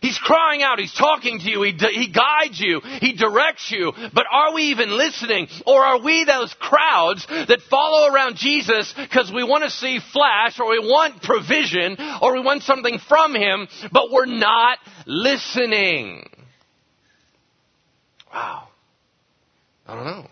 He's 0.00 0.18
crying 0.18 0.62
out. 0.62 0.78
He's 0.78 0.94
talking 0.94 1.38
to 1.40 1.50
you. 1.50 1.62
He, 1.62 1.72
he 1.72 2.12
guides 2.12 2.60
you. 2.60 2.80
He 3.00 3.14
directs 3.14 3.70
you. 3.70 3.92
But 4.12 4.26
are 4.30 4.54
we 4.54 4.64
even 4.64 4.90
listening? 4.90 5.48
Or 5.66 5.84
are 5.84 6.00
we 6.00 6.24
those 6.24 6.54
crowds 6.54 7.26
that 7.26 7.60
follow 7.70 8.12
around 8.12 8.36
Jesus 8.36 8.92
because 8.96 9.32
we 9.32 9.42
want 9.42 9.64
to 9.64 9.70
see 9.70 10.00
flash 10.12 10.60
or 10.60 10.70
we 10.70 10.80
want 10.80 11.22
provision 11.22 11.96
or 12.22 12.34
we 12.34 12.40
want 12.40 12.62
something 12.62 12.98
from 13.08 13.34
Him, 13.34 13.68
but 13.92 14.10
we're 14.10 14.26
not 14.26 14.78
listening? 15.06 16.28
Wow. 18.32 18.68
I 19.86 19.94
don't 19.94 20.04
know. 20.04 20.26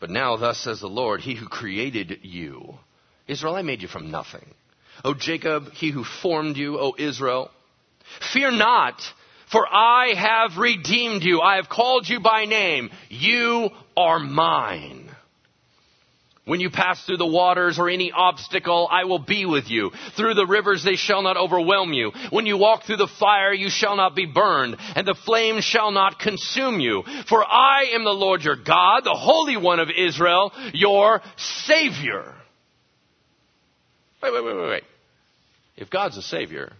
But 0.00 0.10
now, 0.10 0.36
thus 0.36 0.58
says 0.58 0.80
the 0.80 0.88
Lord, 0.88 1.20
He 1.20 1.34
who 1.36 1.46
created 1.46 2.20
you. 2.22 2.74
Israel, 3.28 3.54
I 3.54 3.62
made 3.62 3.82
you 3.82 3.88
from 3.88 4.10
nothing. 4.10 4.54
O 5.04 5.14
Jacob, 5.14 5.72
he 5.72 5.90
who 5.90 6.04
formed 6.04 6.56
you, 6.56 6.78
O 6.78 6.94
Israel. 6.98 7.50
Fear 8.32 8.52
not, 8.52 9.00
for 9.50 9.66
I 9.66 10.14
have 10.16 10.58
redeemed 10.58 11.22
you. 11.22 11.40
I 11.40 11.56
have 11.56 11.68
called 11.68 12.08
you 12.08 12.20
by 12.20 12.44
name. 12.44 12.90
You 13.08 13.70
are 13.96 14.18
mine. 14.18 15.10
When 16.46 16.58
you 16.58 16.70
pass 16.70 17.04
through 17.04 17.18
the 17.18 17.26
waters 17.26 17.78
or 17.78 17.88
any 17.88 18.10
obstacle, 18.10 18.88
I 18.90 19.04
will 19.04 19.20
be 19.20 19.46
with 19.46 19.70
you. 19.70 19.92
Through 20.16 20.34
the 20.34 20.46
rivers, 20.46 20.82
they 20.82 20.96
shall 20.96 21.22
not 21.22 21.36
overwhelm 21.36 21.92
you. 21.92 22.10
When 22.30 22.44
you 22.46 22.56
walk 22.56 22.84
through 22.84 22.96
the 22.96 23.06
fire, 23.20 23.52
you 23.52 23.70
shall 23.70 23.94
not 23.94 24.16
be 24.16 24.26
burned, 24.26 24.76
and 24.96 25.06
the 25.06 25.14
flames 25.14 25.64
shall 25.64 25.92
not 25.92 26.18
consume 26.18 26.80
you. 26.80 27.04
For 27.28 27.44
I 27.44 27.92
am 27.94 28.02
the 28.02 28.10
Lord 28.10 28.42
your 28.42 28.56
God, 28.56 29.04
the 29.04 29.14
Holy 29.14 29.58
One 29.58 29.78
of 29.78 29.90
Israel, 29.96 30.50
your 30.72 31.20
Savior. 31.36 32.34
Wait, 34.22 34.32
wait, 34.32 34.44
wait, 34.44 34.56
wait, 34.56 34.68
wait. 34.68 34.84
If 35.76 35.90
God's 35.90 36.18
a 36.18 36.22
Savior 36.22 36.72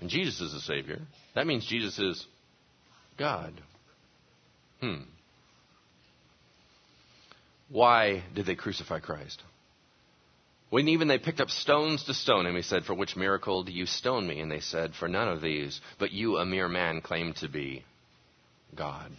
and 0.00 0.08
Jesus 0.08 0.40
is 0.40 0.54
a 0.54 0.60
Savior, 0.60 1.00
that 1.34 1.46
means 1.46 1.66
Jesus 1.66 1.98
is 1.98 2.26
God. 3.18 3.52
Hmm. 4.80 5.02
Why 7.68 8.22
did 8.34 8.46
they 8.46 8.54
crucify 8.54 9.00
Christ? 9.00 9.42
When 10.70 10.88
even 10.88 11.08
they 11.08 11.18
picked 11.18 11.40
up 11.40 11.50
stones 11.50 12.04
to 12.04 12.14
stone 12.14 12.46
him, 12.46 12.56
he 12.56 12.62
said, 12.62 12.84
For 12.84 12.94
which 12.94 13.16
miracle 13.16 13.62
do 13.62 13.72
you 13.72 13.86
stone 13.86 14.26
me? 14.26 14.40
And 14.40 14.50
they 14.50 14.60
said, 14.60 14.94
For 14.94 15.08
none 15.08 15.28
of 15.28 15.40
these, 15.40 15.80
but 15.98 16.12
you, 16.12 16.38
a 16.38 16.46
mere 16.46 16.68
man, 16.68 17.00
claim 17.00 17.34
to 17.34 17.48
be 17.48 17.84
God. 18.74 19.12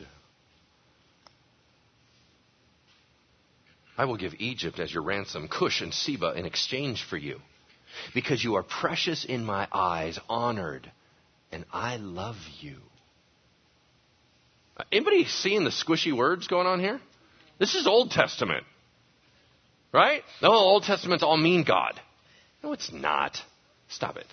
I 3.98 4.06
will 4.06 4.18
give 4.18 4.34
Egypt 4.40 4.80
as 4.80 4.94
your 4.94 5.04
ransom, 5.04 5.48
Cush 5.48 5.82
and 5.82 5.94
Seba 5.94 6.34
in 6.34 6.46
exchange 6.46 7.04
for 7.10 7.18
you 7.18 7.40
because 8.13 8.43
you 8.43 8.55
are 8.55 8.63
precious 8.63 9.25
in 9.25 9.43
my 9.43 9.67
eyes, 9.71 10.19
honored, 10.29 10.91
and 11.51 11.65
I 11.71 11.97
love 11.97 12.38
you. 12.60 12.77
Uh, 14.77 14.83
anybody 14.91 15.25
seeing 15.25 15.63
the 15.63 15.71
squishy 15.71 16.15
words 16.15 16.47
going 16.47 16.67
on 16.67 16.79
here? 16.79 16.99
This 17.60 17.75
is 17.75 17.88
Old 17.88 18.12
Testament. 18.12 18.63
Right? 19.93 20.21
No, 20.41 20.51
Old 20.51 20.83
Testament's 20.83 21.23
all 21.23 21.38
mean 21.38 21.63
God. 21.63 21.99
No, 22.63 22.73
it's 22.73 22.91
not. 22.91 23.38
Stop 23.89 24.17
it. 24.17 24.25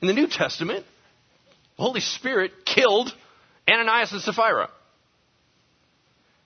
In 0.00 0.08
the 0.08 0.14
New 0.14 0.28
Testament, 0.28 0.86
the 1.76 1.82
Holy 1.82 2.00
Spirit 2.00 2.52
killed 2.64 3.12
Ananias 3.68 4.12
and 4.12 4.22
Sapphira. 4.22 4.70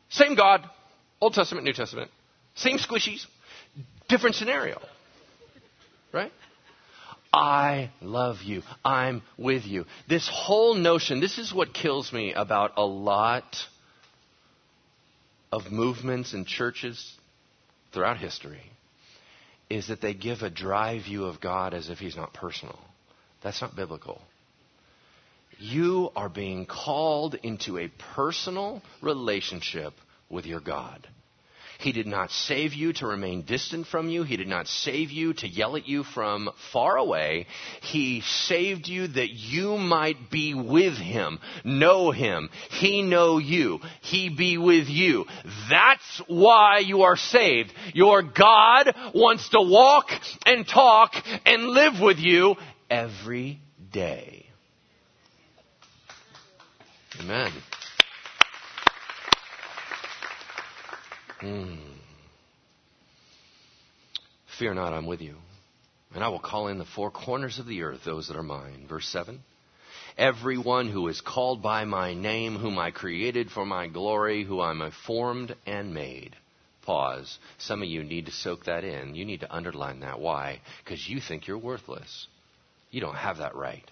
Same 0.09 0.35
God, 0.35 0.68
Old 1.20 1.35
Testament, 1.35 1.64
New 1.64 1.72
Testament. 1.72 2.11
Same 2.54 2.78
squishies, 2.78 3.26
different 4.09 4.37
scenario. 4.37 4.80
Right? 6.14 6.33
I 7.33 7.90
love 8.00 8.42
you. 8.42 8.62
I'm 8.85 9.22
with 9.37 9.64
you. 9.64 9.87
This 10.09 10.31
whole 10.33 10.74
notion, 10.74 11.20
this 11.20 11.38
is 11.38 11.53
what 11.53 11.74
kills 11.74 12.12
me 12.12 12.33
about 12.33 12.74
a 12.77 12.85
lot 12.85 13.57
of 15.50 15.72
movements 15.72 16.33
and 16.33 16.46
churches 16.46 17.12
throughout 17.92 18.18
history 18.18 18.62
is 19.68 19.88
that 19.88 20.00
they 20.00 20.14
give 20.14 20.42
a 20.42 20.50
dry 20.50 21.00
view 21.00 21.24
of 21.24 21.40
God 21.40 21.74
as 21.74 21.90
if 21.90 21.98
he's 21.98 22.16
not 22.16 22.33
personal. 22.33 22.79
That's 23.42 23.61
not 23.61 23.74
biblical. 23.74 24.20
You 25.59 26.11
are 26.14 26.29
being 26.29 26.66
called 26.66 27.35
into 27.42 27.79
a 27.79 27.88
personal 28.14 28.83
relationship 29.03 29.94
with 30.31 30.46
your 30.46 30.61
God. 30.61 31.09
He 31.79 31.93
did 31.93 32.07
not 32.07 32.31
save 32.31 32.75
you 32.75 32.93
to 32.95 33.07
remain 33.07 33.43
distant 33.43 33.87
from 33.87 34.09
you. 34.09 34.23
He 34.23 34.37
did 34.37 34.49
not 34.49 34.67
save 34.69 35.11
you 35.11 35.35
to 35.35 35.49
yell 35.49 35.77
at 35.77 35.89
you 35.89 36.05
from 36.05 36.51
far 36.73 36.97
away. 36.97 37.47
He 37.83 38.21
saved 38.23 38.89
you 38.89 39.09
that 39.09 39.31
you 39.31 39.77
might 39.79 40.31
be 40.31 40.55
with 40.55 40.97
Him, 40.97 41.39
know 41.65 42.11
Him. 42.11 42.51
He 42.71 43.03
know 43.03 43.39
you. 43.39 43.81
He 44.01 44.29
be 44.29 44.59
with 44.59 44.89
you. 44.89 45.27
That's 45.71 46.23
why 46.27 46.79
you 46.79 47.03
are 47.03 47.17
saved. 47.17 47.73
Your 47.93 48.23
God 48.23 48.95
wants 49.15 49.49
to 49.51 49.61
walk 49.61 50.11
and 50.47 50.67
talk 50.67 51.15
and 51.45 51.69
live 51.69 52.01
with 52.01 52.19
you 52.19 52.57
every 52.91 53.61
day. 53.93 54.47
Amen. 57.21 57.53
Hmm. 61.44 61.74
Fear 64.59 64.74
not, 64.74 64.94
I'm 64.94 65.04
with 65.04 65.20
you. 65.20 65.37
And 66.14 66.24
I 66.24 66.28
will 66.28 66.38
call 66.38 66.68
in 66.68 66.78
the 66.78 66.87
four 66.87 67.11
corners 67.11 67.59
of 67.59 67.66
the 67.66 67.83
earth 67.83 68.00
those 68.02 68.28
that 68.28 68.37
are 68.37 68.42
mine. 68.42 68.87
Verse 68.88 69.07
7. 69.09 69.40
Everyone 70.16 70.88
who 70.88 71.07
is 71.09 71.20
called 71.20 71.61
by 71.61 71.85
my 71.85 72.14
name, 72.14 72.57
whom 72.57 72.78
I 72.78 72.92
created 72.92 73.50
for 73.50 73.66
my 73.66 73.88
glory, 73.88 74.42
who 74.42 74.61
I 74.61 74.70
am 74.70 74.90
formed 75.07 75.54
and 75.66 75.92
made. 75.92 76.35
Pause. 76.80 77.38
Some 77.59 77.83
of 77.83 77.88
you 77.88 78.04
need 78.04 78.24
to 78.24 78.33
soak 78.33 78.64
that 78.64 78.85
in. 78.85 79.14
You 79.14 79.26
need 79.26 79.40
to 79.40 79.54
underline 79.54 80.00
that. 80.00 80.20
Why? 80.20 80.62
Because 80.83 81.07
you 81.07 81.20
think 81.20 81.46
you're 81.46 81.59
worthless. 81.59 82.26
You 82.90 83.02
don't 83.02 83.16
have 83.16 83.38
that 83.38 83.54
right. 83.54 83.85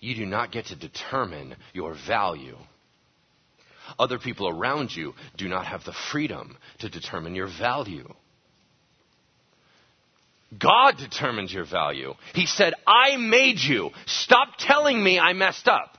You 0.00 0.16
do 0.16 0.26
not 0.26 0.50
get 0.50 0.66
to 0.66 0.76
determine 0.76 1.54
your 1.74 1.94
value 2.08 2.56
other 3.98 4.18
people 4.18 4.48
around 4.48 4.94
you 4.94 5.14
do 5.36 5.48
not 5.48 5.66
have 5.66 5.84
the 5.84 5.94
freedom 6.10 6.56
to 6.80 6.88
determine 6.88 7.34
your 7.34 7.48
value. 7.48 8.08
God 10.58 10.98
determines 10.98 11.52
your 11.52 11.64
value. 11.64 12.14
He 12.34 12.46
said, 12.46 12.74
I 12.86 13.16
made 13.16 13.58
you. 13.58 13.90
Stop 14.06 14.48
telling 14.58 15.02
me 15.02 15.18
I 15.18 15.32
messed 15.32 15.66
up. 15.66 15.96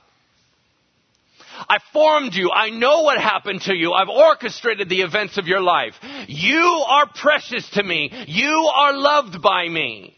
I 1.68 1.78
formed 1.92 2.34
you. 2.34 2.50
I 2.50 2.70
know 2.70 3.02
what 3.02 3.18
happened 3.18 3.62
to 3.62 3.74
you. 3.74 3.92
I've 3.92 4.08
orchestrated 4.08 4.88
the 4.88 5.02
events 5.02 5.38
of 5.38 5.46
your 5.46 5.60
life. 5.60 5.94
You 6.26 6.84
are 6.88 7.08
precious 7.08 7.68
to 7.70 7.82
me. 7.82 8.10
You 8.26 8.70
are 8.74 8.96
loved 8.96 9.40
by 9.40 9.68
me 9.68 10.13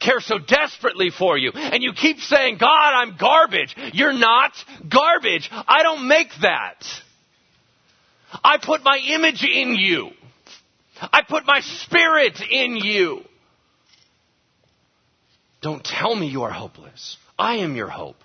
care 0.00 0.20
so 0.20 0.38
desperately 0.38 1.10
for 1.10 1.36
you. 1.36 1.52
And 1.52 1.82
you 1.82 1.92
keep 1.92 2.18
saying, 2.18 2.58
God, 2.58 2.68
I'm 2.94 3.16
garbage. 3.18 3.74
You're 3.92 4.12
not 4.12 4.52
garbage. 4.88 5.48
I 5.52 5.82
don't 5.82 6.08
make 6.08 6.28
that. 6.42 6.84
I 8.44 8.58
put 8.62 8.82
my 8.84 8.98
image 8.98 9.42
in 9.42 9.74
you. 9.74 10.10
I 11.00 11.22
put 11.28 11.46
my 11.46 11.60
spirit 11.60 12.40
in 12.50 12.76
you. 12.76 13.22
Don't 15.60 15.84
tell 15.84 16.14
me 16.14 16.28
you 16.28 16.42
are 16.42 16.50
hopeless. 16.50 17.16
I 17.38 17.56
am 17.56 17.74
your 17.74 17.88
hope. 17.88 18.16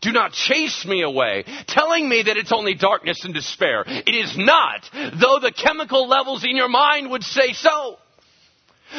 Do 0.00 0.12
not 0.12 0.32
chase 0.32 0.86
me 0.86 1.02
away, 1.02 1.44
telling 1.66 2.08
me 2.08 2.22
that 2.22 2.36
it's 2.36 2.52
only 2.52 2.74
darkness 2.74 3.22
and 3.24 3.34
despair. 3.34 3.84
It 3.86 4.14
is 4.14 4.34
not, 4.36 4.88
though 4.92 5.40
the 5.40 5.52
chemical 5.52 6.08
levels 6.08 6.42
in 6.42 6.56
your 6.56 6.68
mind 6.68 7.10
would 7.10 7.22
say 7.22 7.52
so 7.52 7.98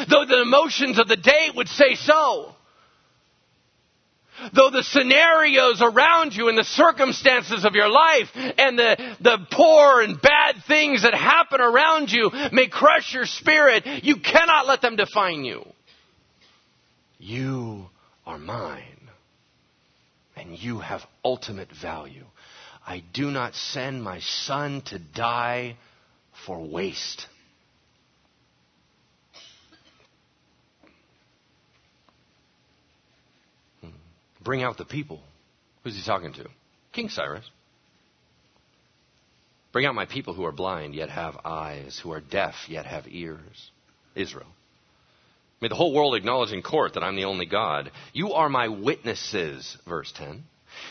though 0.08 0.24
the 0.24 0.42
emotions 0.42 0.98
of 0.98 1.08
the 1.08 1.16
day 1.16 1.50
would 1.54 1.68
say 1.68 1.94
so, 1.94 2.54
though 4.54 4.70
the 4.70 4.82
scenarios 4.82 5.80
around 5.82 6.34
you 6.34 6.48
and 6.48 6.58
the 6.58 6.64
circumstances 6.64 7.64
of 7.64 7.74
your 7.74 7.88
life 7.88 8.28
and 8.34 8.78
the, 8.78 9.16
the 9.20 9.38
poor 9.50 10.00
and 10.02 10.20
bad 10.20 10.56
things 10.66 11.02
that 11.02 11.14
happen 11.14 11.60
around 11.60 12.10
you 12.10 12.30
may 12.52 12.68
crush 12.68 13.14
your 13.14 13.26
spirit, 13.26 13.84
you 14.02 14.16
cannot 14.16 14.66
let 14.66 14.80
them 14.80 14.96
define 14.96 15.44
you. 15.44 15.64
You 17.18 17.86
are 18.26 18.38
mine, 18.38 19.10
and 20.36 20.58
you 20.58 20.80
have 20.80 21.02
ultimate 21.24 21.70
value. 21.70 22.24
I 22.84 23.04
do 23.12 23.30
not 23.30 23.54
send 23.54 24.02
my 24.02 24.18
son 24.20 24.82
to 24.86 24.98
die 24.98 25.76
for 26.44 26.60
waste. 26.60 27.26
Bring 34.42 34.62
out 34.62 34.78
the 34.78 34.84
people. 34.84 35.20
Who's 35.84 35.96
he 35.96 36.02
talking 36.02 36.32
to? 36.34 36.48
King 36.92 37.08
Cyrus. 37.08 37.48
Bring 39.72 39.86
out 39.86 39.94
my 39.94 40.06
people 40.06 40.34
who 40.34 40.44
are 40.44 40.52
blind 40.52 40.94
yet 40.94 41.08
have 41.08 41.38
eyes, 41.44 41.98
who 42.02 42.12
are 42.12 42.20
deaf 42.20 42.54
yet 42.68 42.86
have 42.86 43.06
ears. 43.08 43.70
Israel. 44.14 44.48
May 45.60 45.68
the 45.68 45.74
whole 45.74 45.94
world 45.94 46.14
acknowledge 46.14 46.52
in 46.52 46.60
court 46.60 46.94
that 46.94 47.02
I'm 47.02 47.16
the 47.16 47.24
only 47.24 47.46
God. 47.46 47.90
You 48.12 48.32
are 48.32 48.48
my 48.48 48.68
witnesses, 48.68 49.78
verse 49.86 50.12
10 50.12 50.44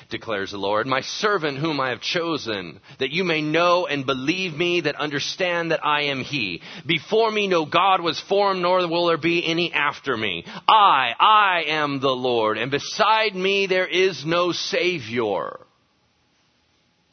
declares 0.10 0.52
the 0.52 0.58
Lord, 0.58 0.88
my 0.88 1.02
servant 1.02 1.58
whom 1.58 1.80
I 1.80 1.90
have 1.90 2.02
chosen, 2.02 2.80
that 3.00 3.12
you 3.12 3.24
may 3.24 3.42
know 3.42 3.88
and 3.88 4.06
believe 4.06 4.54
me, 4.54 4.82
that 4.82 4.96
understand 4.96 5.72
that 5.72 5.86
I 5.86 6.04
am 6.04 6.22
He. 6.22 6.62
Before 6.86 7.32
me 7.32 7.48
no 7.48 7.66
God 7.66 8.02
was 8.02 8.20
formed, 8.20 8.62
nor 8.62 8.88
will 8.88 9.08
there 9.08 9.18
be 9.18 9.46
any 9.46 9.74
after 9.74 10.16
me. 10.16 10.46
I, 10.68 11.14
I 11.20 11.64
am 11.68 12.00
the 12.00 12.10
Lord, 12.10 12.58
and 12.58 12.72
beside 12.72 13.36
me 13.36 13.68
there 13.68 13.88
is 13.88 14.26
no 14.26 14.52
Savior. 14.52 15.60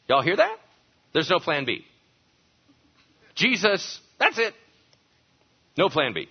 Y'all 0.07 0.23
hear 0.23 0.37
that? 0.37 0.57
There's 1.13 1.29
no 1.29 1.39
plan 1.39 1.65
B. 1.65 1.85
Jesus, 3.35 3.99
that's 4.19 4.37
it. 4.37 4.53
No 5.77 5.89
plan 5.89 6.13
B. 6.13 6.27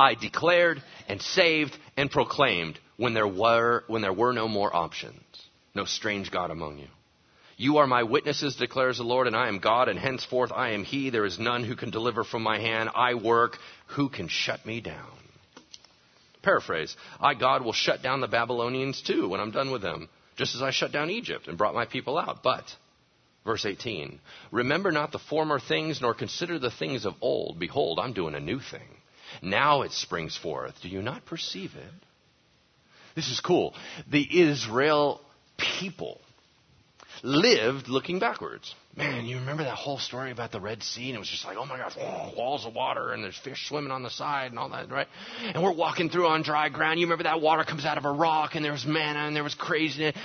I 0.00 0.14
declared 0.14 0.82
and 1.08 1.20
saved 1.20 1.76
and 1.94 2.10
proclaimed 2.10 2.78
when 2.96 3.12
there 3.12 3.28
were, 3.28 3.84
when 3.86 4.00
there 4.00 4.14
were 4.14 4.32
no 4.32 4.48
more 4.48 4.74
options, 4.74 5.20
no 5.74 5.84
strange 5.84 6.30
God 6.30 6.50
among 6.50 6.78
you. 6.78 6.88
You 7.58 7.76
are 7.76 7.86
my 7.86 8.04
witnesses, 8.04 8.56
declares 8.56 8.96
the 8.96 9.04
Lord, 9.04 9.26
and 9.26 9.36
I 9.36 9.48
am 9.48 9.58
God, 9.58 9.90
and 9.90 9.98
henceforth 9.98 10.52
I 10.52 10.70
am 10.70 10.84
He. 10.84 11.10
There 11.10 11.26
is 11.26 11.38
none 11.38 11.64
who 11.64 11.76
can 11.76 11.90
deliver 11.90 12.24
from 12.24 12.42
my 12.42 12.58
hand. 12.58 12.88
I 12.94 13.12
work. 13.12 13.58
Who 13.88 14.08
can 14.08 14.28
shut 14.28 14.64
me 14.64 14.80
down? 14.80 15.18
Paraphrase 16.42 16.96
I, 17.20 17.34
God, 17.34 17.62
will 17.62 17.74
shut 17.74 18.02
down 18.02 18.22
the 18.22 18.26
Babylonians 18.26 19.02
too 19.02 19.28
when 19.28 19.40
I'm 19.40 19.50
done 19.50 19.70
with 19.70 19.82
them, 19.82 20.08
just 20.36 20.54
as 20.54 20.62
I 20.62 20.70
shut 20.70 20.92
down 20.92 21.10
Egypt 21.10 21.46
and 21.46 21.58
brought 21.58 21.74
my 21.74 21.84
people 21.84 22.16
out. 22.16 22.42
But, 22.42 22.64
verse 23.44 23.66
18, 23.66 24.18
remember 24.50 24.92
not 24.92 25.12
the 25.12 25.18
former 25.18 25.60
things, 25.60 26.00
nor 26.00 26.14
consider 26.14 26.58
the 26.58 26.70
things 26.70 27.04
of 27.04 27.16
old. 27.20 27.58
Behold, 27.58 27.98
I'm 27.98 28.14
doing 28.14 28.34
a 28.34 28.40
new 28.40 28.60
thing. 28.60 28.88
Now 29.42 29.82
it 29.82 29.92
springs 29.92 30.36
forth. 30.36 30.74
Do 30.82 30.88
you 30.88 31.02
not 31.02 31.26
perceive 31.26 31.72
it? 31.74 32.06
This 33.14 33.30
is 33.30 33.40
cool. 33.40 33.74
The 34.10 34.40
Israel 34.40 35.20
people 35.58 36.20
lived 37.22 37.88
looking 37.88 38.18
backwards. 38.18 38.74
Man, 38.96 39.24
you 39.24 39.36
remember 39.36 39.62
that 39.64 39.74
whole 39.74 39.98
story 39.98 40.32
about 40.32 40.52
the 40.52 40.60
Red 40.60 40.82
Sea? 40.82 41.08
And 41.08 41.16
it 41.16 41.18
was 41.18 41.28
just 41.28 41.44
like, 41.44 41.56
oh 41.56 41.64
my 41.64 41.76
gosh, 41.76 41.94
oh, 41.98 42.32
walls 42.36 42.66
of 42.66 42.74
water, 42.74 43.12
and 43.12 43.22
there's 43.22 43.38
fish 43.38 43.68
swimming 43.68 43.92
on 43.92 44.02
the 44.02 44.10
side 44.10 44.50
and 44.50 44.58
all 44.58 44.68
that, 44.70 44.90
right? 44.90 45.06
And 45.42 45.62
we're 45.62 45.74
walking 45.74 46.10
through 46.10 46.26
on 46.26 46.42
dry 46.42 46.68
ground. 46.68 46.98
You 46.98 47.06
remember 47.06 47.24
that 47.24 47.40
water 47.40 47.64
comes 47.64 47.84
out 47.84 47.98
of 47.98 48.04
a 48.04 48.10
rock, 48.12 48.54
and 48.54 48.64
there 48.64 48.72
was 48.72 48.86
manna, 48.86 49.20
and 49.20 49.36
there 49.36 49.44
was 49.44 49.54
craziness. 49.54 50.16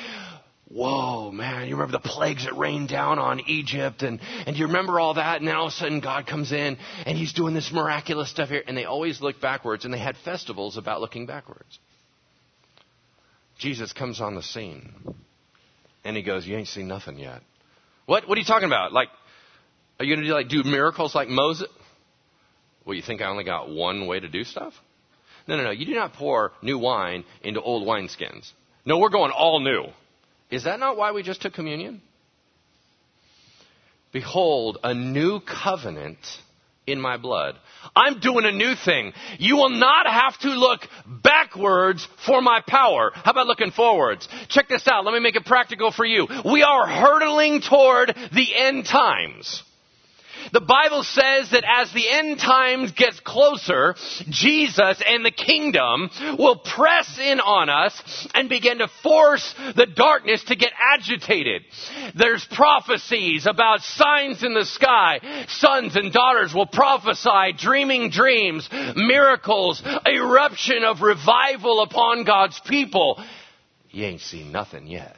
Whoa, 0.76 1.32
man, 1.32 1.70
you 1.70 1.76
remember 1.76 1.94
the 1.94 2.00
plagues 2.00 2.44
that 2.44 2.58
rained 2.58 2.90
down 2.90 3.18
on 3.18 3.40
Egypt, 3.48 4.04
and, 4.04 4.20
and 4.46 4.58
you 4.58 4.66
remember 4.66 5.00
all 5.00 5.14
that, 5.14 5.40
and 5.40 5.48
then 5.48 5.56
all 5.56 5.68
of 5.68 5.72
a 5.72 5.76
sudden 5.76 6.02
God 6.02 6.28
comes 6.28 6.52
in, 6.52 6.78
and 7.06 7.18
he's 7.18 7.32
doing 7.32 7.54
this 7.54 7.72
miraculous 7.72 8.30
stuff 8.30 8.50
here, 8.50 8.62
and 8.68 8.76
they 8.76 8.84
always 8.84 9.22
look 9.22 9.40
backwards, 9.40 9.86
and 9.86 9.94
they 9.94 10.00
had 10.00 10.18
festivals 10.26 10.76
about 10.76 11.00
looking 11.00 11.28
backwards. 11.28 11.80
Jesus 13.58 13.94
comes 13.94 14.20
on 14.20 14.36
the 14.36 14.44
scene. 14.44 14.92
And 16.04 16.18
he 16.18 16.24
goes, 16.24 16.46
You 16.46 16.58
ain't 16.58 16.68
seen 16.68 16.90
nothing 16.90 17.20
yet. 17.20 17.42
What? 18.06 18.28
What 18.28 18.38
are 18.38 18.42
you 18.42 18.46
talking 18.46 18.68
about? 18.68 18.92
Like, 18.92 19.08
are 19.98 20.04
you 20.04 20.14
going 20.14 20.26
to 20.26 20.30
do 20.30 20.34
like 20.34 20.50
do 20.50 20.70
miracles 20.70 21.16
like 21.16 21.30
Moses? 21.30 21.70
Well, 22.84 22.96
you 22.96 23.02
think 23.02 23.22
I 23.22 23.30
only 23.30 23.46
got 23.46 23.70
one 23.70 24.08
way 24.08 24.20
to 24.20 24.28
do 24.28 24.44
stuff? 24.44 24.74
No, 25.48 25.56
no, 25.56 25.64
no. 25.64 25.72
You 25.72 25.86
do 25.86 25.96
not 25.96 26.14
pour 26.16 26.52
new 26.62 26.78
wine 26.78 27.24
into 27.42 27.62
old 27.62 27.88
wineskins. 27.88 28.52
No, 28.86 29.00
we're 29.00 29.10
going 29.10 29.32
all 29.32 29.62
new. 29.62 29.86
Is 30.52 30.66
that 30.66 30.80
not 30.80 30.98
why 30.98 31.12
we 31.12 31.24
just 31.24 31.42
took 31.42 31.54
communion? 31.54 32.02
Behold, 34.12 34.78
a 34.84 34.94
new 34.94 35.40
covenant 35.40 36.20
in 36.88 37.02
my 37.02 37.18
blood. 37.18 37.56
I'm 37.96 38.20
doing 38.20 38.46
a 38.46 38.52
new 38.52 38.76
thing. 38.76 39.14
You 39.40 39.56
will 39.58 39.72
not 39.72 40.08
have 40.08 40.38
to 40.40 40.50
look 40.50 40.82
backwards 41.06 42.08
for 42.26 42.42
my 42.42 42.62
power. 42.66 43.12
How 43.14 43.32
about 43.32 43.48
looking 43.48 43.72
forwards? 43.72 44.28
Check 44.50 44.70
this 44.70 44.88
out. 44.88 45.04
Let 45.04 45.14
me 45.14 45.20
make 45.20 45.36
it 45.36 45.46
practical 45.46 45.92
for 45.92 46.06
you. 46.06 46.28
We 46.46 46.64
are 46.64 46.88
hurtling 46.88 47.62
toward 47.62 48.16
the 48.34 48.56
end 48.56 48.86
times. 48.86 49.64
The 50.52 50.62
Bible 50.62 51.04
says 51.04 51.52
that 51.52 51.64
as 51.68 51.92
the 51.94 52.10
end 52.10 52.40
times 52.40 52.92
gets 52.92 53.20
closer, 53.20 53.96
Jesus 54.30 55.02
and 55.06 55.26
the 55.26 55.32
kingdom 55.32 56.10
will 56.38 56.58
press 56.58 57.20
in 57.20 57.40
on 57.40 57.70
us 57.70 58.28
and 58.34 58.50
begin 58.50 58.80
to 58.80 58.88
force 59.04 59.54
the 59.76 59.86
darkness 59.86 60.44
to 60.46 60.56
get 60.56 60.72
agitated. 60.80 61.64
There's 62.16 62.46
prophecies 62.52 63.46
about 63.46 63.82
signs 63.82 64.44
in 64.44 64.54
the 64.54 64.66
sky. 64.66 65.46
Sons 65.48 65.96
and 65.96 66.12
daughters 66.12 66.54
will 66.54 66.68
prophesy 66.68 67.54
dreaming 67.58 68.10
dreams, 68.10 68.70
miracles, 68.96 69.82
eruption 70.06 70.84
of 70.84 71.02
revival 71.02 71.82
upon 71.82 72.24
God's 72.24 72.60
people. 72.62 73.24
You 73.92 74.06
ain't 74.06 74.22
seen 74.22 74.52
nothing 74.52 74.88
yet 74.88 75.18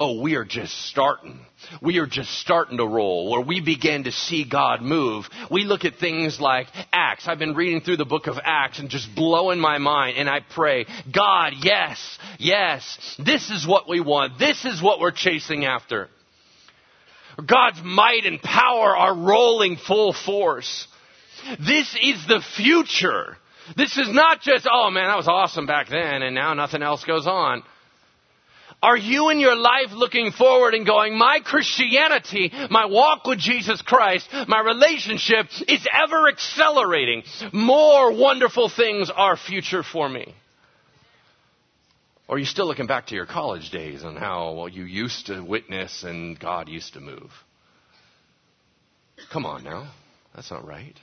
oh, 0.00 0.20
we 0.20 0.34
are 0.34 0.44
just 0.44 0.74
starting. 0.86 1.38
We 1.82 1.98
are 1.98 2.06
just 2.06 2.30
starting 2.40 2.78
to 2.78 2.86
roll, 2.86 3.30
where 3.30 3.40
we 3.40 3.60
begin 3.60 4.04
to 4.04 4.12
see 4.12 4.44
God 4.44 4.82
move. 4.82 5.28
We 5.50 5.64
look 5.64 5.84
at 5.84 5.96
things 5.96 6.40
like 6.40 6.66
Acts. 6.92 7.28
I've 7.28 7.38
been 7.38 7.54
reading 7.54 7.80
through 7.80 7.98
the 7.98 8.04
book 8.04 8.26
of 8.26 8.36
Acts 8.42 8.78
and 8.78 8.88
just 8.88 9.14
blowing 9.14 9.58
my 9.58 9.78
mind, 9.78 10.16
and 10.16 10.28
I 10.28 10.40
pray, 10.40 10.86
God, 11.12 11.52
yes, 11.62 12.18
yes, 12.38 13.16
this 13.24 13.50
is 13.50 13.66
what 13.66 13.88
we 13.88 14.00
want. 14.00 14.38
This 14.38 14.64
is 14.64 14.82
what 14.82 15.00
we're 15.00 15.10
chasing 15.10 15.64
after. 15.64 16.08
God's 17.46 17.80
might 17.82 18.24
and 18.24 18.40
power 18.40 18.96
are 18.96 19.14
rolling 19.14 19.76
full 19.76 20.12
force. 20.12 20.86
This 21.58 21.96
is 22.02 22.26
the 22.26 22.42
future. 22.56 23.36
This 23.76 23.96
is 23.96 24.08
not 24.12 24.40
just, 24.40 24.66
oh 24.70 24.90
man, 24.90 25.08
that 25.08 25.16
was 25.16 25.28
awesome 25.28 25.66
back 25.66 25.88
then, 25.88 26.22
and 26.22 26.34
now 26.34 26.54
nothing 26.54 26.82
else 26.82 27.04
goes 27.04 27.26
on. 27.26 27.62
Are 28.82 28.96
you 28.96 29.28
in 29.28 29.40
your 29.40 29.56
life 29.56 29.92
looking 29.92 30.32
forward 30.32 30.74
and 30.74 30.86
going, 30.86 31.18
my 31.18 31.40
Christianity, 31.44 32.50
my 32.70 32.86
walk 32.86 33.26
with 33.26 33.38
Jesus 33.38 33.82
Christ, 33.82 34.28
my 34.48 34.60
relationship 34.60 35.46
is 35.68 35.86
ever 35.92 36.28
accelerating. 36.28 37.22
More 37.52 38.12
wonderful 38.16 38.70
things 38.70 39.10
are 39.14 39.36
future 39.36 39.82
for 39.82 40.08
me. 40.08 40.34
Or 42.26 42.36
are 42.36 42.38
you 42.38 42.46
still 42.46 42.66
looking 42.66 42.86
back 42.86 43.08
to 43.08 43.14
your 43.14 43.26
college 43.26 43.70
days 43.70 44.02
and 44.02 44.16
how 44.16 44.52
well, 44.54 44.68
you 44.68 44.84
used 44.84 45.26
to 45.26 45.42
witness 45.42 46.04
and 46.04 46.38
God 46.38 46.68
used 46.68 46.94
to 46.94 47.00
move? 47.00 47.30
Come 49.32 49.44
on 49.44 49.62
now. 49.64 49.90
That's 50.34 50.50
not 50.50 50.66
right. 50.66 50.94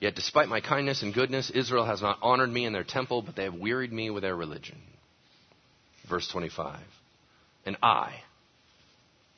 Yet, 0.00 0.14
despite 0.14 0.48
my 0.48 0.62
kindness 0.62 1.02
and 1.02 1.12
goodness, 1.12 1.50
Israel 1.50 1.84
has 1.84 2.00
not 2.00 2.18
honored 2.22 2.50
me 2.50 2.64
in 2.64 2.72
their 2.72 2.84
temple, 2.84 3.20
but 3.20 3.36
they 3.36 3.44
have 3.44 3.54
wearied 3.54 3.92
me 3.92 4.08
with 4.08 4.22
their 4.22 4.34
religion. 4.34 4.78
Verse 6.08 6.26
25. 6.28 6.80
And 7.66 7.76
I, 7.82 8.14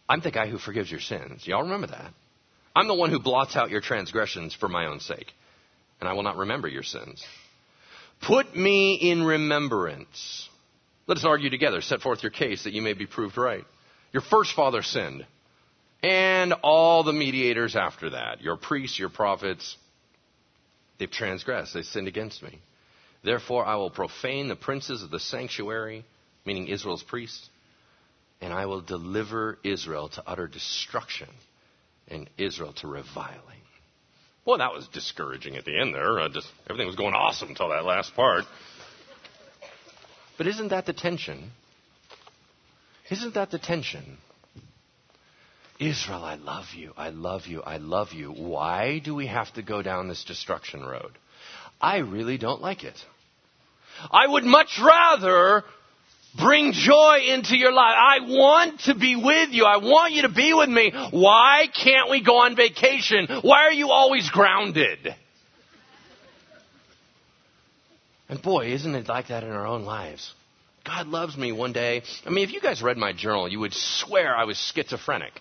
I'm 0.09 0.21
the 0.21 0.31
guy 0.31 0.49
who 0.49 0.59
forgives 0.59 0.91
your 0.91 1.01
sins. 1.01 1.47
Y'all 1.47 1.65
remember 1.65 1.89
that? 1.89 2.13
I'm 2.77 2.87
the 2.87 2.95
one 2.95 3.11
who 3.11 3.19
blots 3.19 3.57
out 3.57 3.71
your 3.71 3.81
transgressions 3.81 4.55
for 4.55 4.69
my 4.69 4.87
own 4.87 5.01
sake, 5.01 5.33
and 6.01 6.09
I 6.09 6.13
will 6.13 6.23
not 6.23 6.37
remember 6.37 6.69
your 6.69 6.85
sins. 6.85 7.23
Put 8.23 8.57
me 8.57 8.95
in 8.95 9.25
remembrance. 9.25 10.49
Let 11.09 11.19
us 11.19 11.25
argue 11.25 11.51
together. 11.51 11.81
Set 11.81 12.01
forth 12.01 12.23
your 12.23 12.31
case 12.31 12.65
that 12.65 12.73
you 12.73 12.83
may 12.83 12.93
be 12.93 13.07
proved 13.07 13.37
right. 13.37 13.65
Your 14.13 14.23
first 14.23 14.55
father 14.55 14.83
sinned, 14.83 15.27
and 16.03 16.53
all 16.63 17.03
the 17.03 17.13
mediators 17.13 17.75
after 17.75 18.11
that, 18.11 18.41
your 18.41 18.57
priests, 18.57 18.99
your 18.99 19.09
prophets, 19.09 19.77
They've 21.03 21.11
transgressed, 21.11 21.75
they 21.75 21.83
sinned 21.83 22.07
against 22.07 22.45
me. 22.45 22.61
Therefore, 23.25 23.67
I 23.67 23.75
will 23.75 23.91
profane 23.91 24.47
the 24.47 24.55
princes 24.55 25.03
of 25.03 25.11
the 25.11 25.19
sanctuary, 25.19 26.05
meaning 26.47 26.69
Israel's 26.69 27.03
priests, 27.03 27.51
and 28.41 28.53
I 28.53 28.67
will 28.67 28.83
deliver 28.83 29.59
Israel 29.65 30.11
to 30.11 30.23
utter 30.25 30.47
destruction 30.47 31.27
and 32.07 32.31
Israel 32.39 32.73
to 32.75 32.87
reviling. 32.87 33.63
Well, 34.45 34.59
that 34.59 34.73
was 34.73 34.87
discouraging 34.87 35.57
at 35.57 35.65
the 35.65 35.77
end 35.77 35.93
there. 35.93 36.29
Just 36.29 36.47
everything 36.71 36.87
was 36.87 36.95
going 36.95 37.15
awesome 37.15 37.49
until 37.49 37.71
that 37.71 37.85
last 37.85 38.15
part. 38.15 38.45
But 40.39 40.47
isn't 40.47 40.69
that 40.69 40.87
the 40.87 40.93
tension? 40.93 41.51
Isn't 43.11 43.35
that 43.35 43.51
the 43.51 43.59
tension? 43.59 44.19
Israel, 45.83 46.23
I 46.23 46.37
love 46.37 46.67
you, 46.75 46.93
I 46.97 47.11
love 47.11 47.47
you, 47.47 47.61
I 47.61 47.79
love 47.79 48.13
you. 48.13 48.31
Why 48.31 49.01
do 49.01 49.15
we 49.15 49.27
have 49.27 49.53
to 49.55 49.63
go 49.63 49.83
down 49.83 50.09
this 50.09 50.25
destruction 50.25 50.85
road? 50.85 51.11
I 51.81 51.99
really 51.99 52.39
don't 52.39 52.63
like 52.63 52.85
it. 52.85 52.97
I 54.11 54.27
would 54.27 54.45
much 54.45 54.81
rather 54.83 55.65
bring 56.39 56.73
joy 56.73 57.19
into 57.29 57.57
your 57.57 57.73
life. 57.73 57.97
I 57.97 58.19
want 58.21 58.81
to 58.83 58.95
be 58.95 59.17
with 59.17 59.51
you. 59.51 59.65
I 59.65 59.79
want 59.79 60.13
you 60.13 60.23
to 60.23 60.29
be 60.29 60.55
with 60.55 60.69
me. 60.69 60.93
Why 61.11 61.67
can't 61.67 62.11
we 62.11 62.23
go 62.23 62.39
on 62.39 62.55
vacation? 62.55 63.27
Why 63.43 63.65
are 63.65 63.73
you 63.73 63.91
always 63.91 64.31
grounded? 64.31 65.15
And 68.29 68.41
boy, 68.41 68.73
isn't 68.73 68.95
it 68.95 69.09
like 69.09 69.29
that 69.29 69.43
in 69.43 69.51
our 69.51 69.67
own 69.67 69.85
lives? 69.85 70.33
God 70.85 71.09
loves 71.09 71.37
me 71.37 71.53
one 71.53 71.73
day. 71.73 72.03
I 72.25 72.31
mean, 72.31 72.45
if 72.45 72.53
you 72.53 72.61
guys 72.61 72.83
read 72.83 72.97
my 72.97 73.13
journal, 73.13 73.49
you 73.49 73.61
would 73.61 73.75
swear 73.75 74.35
I 74.35 74.45
was 74.45 74.57
schizophrenic. 74.57 75.33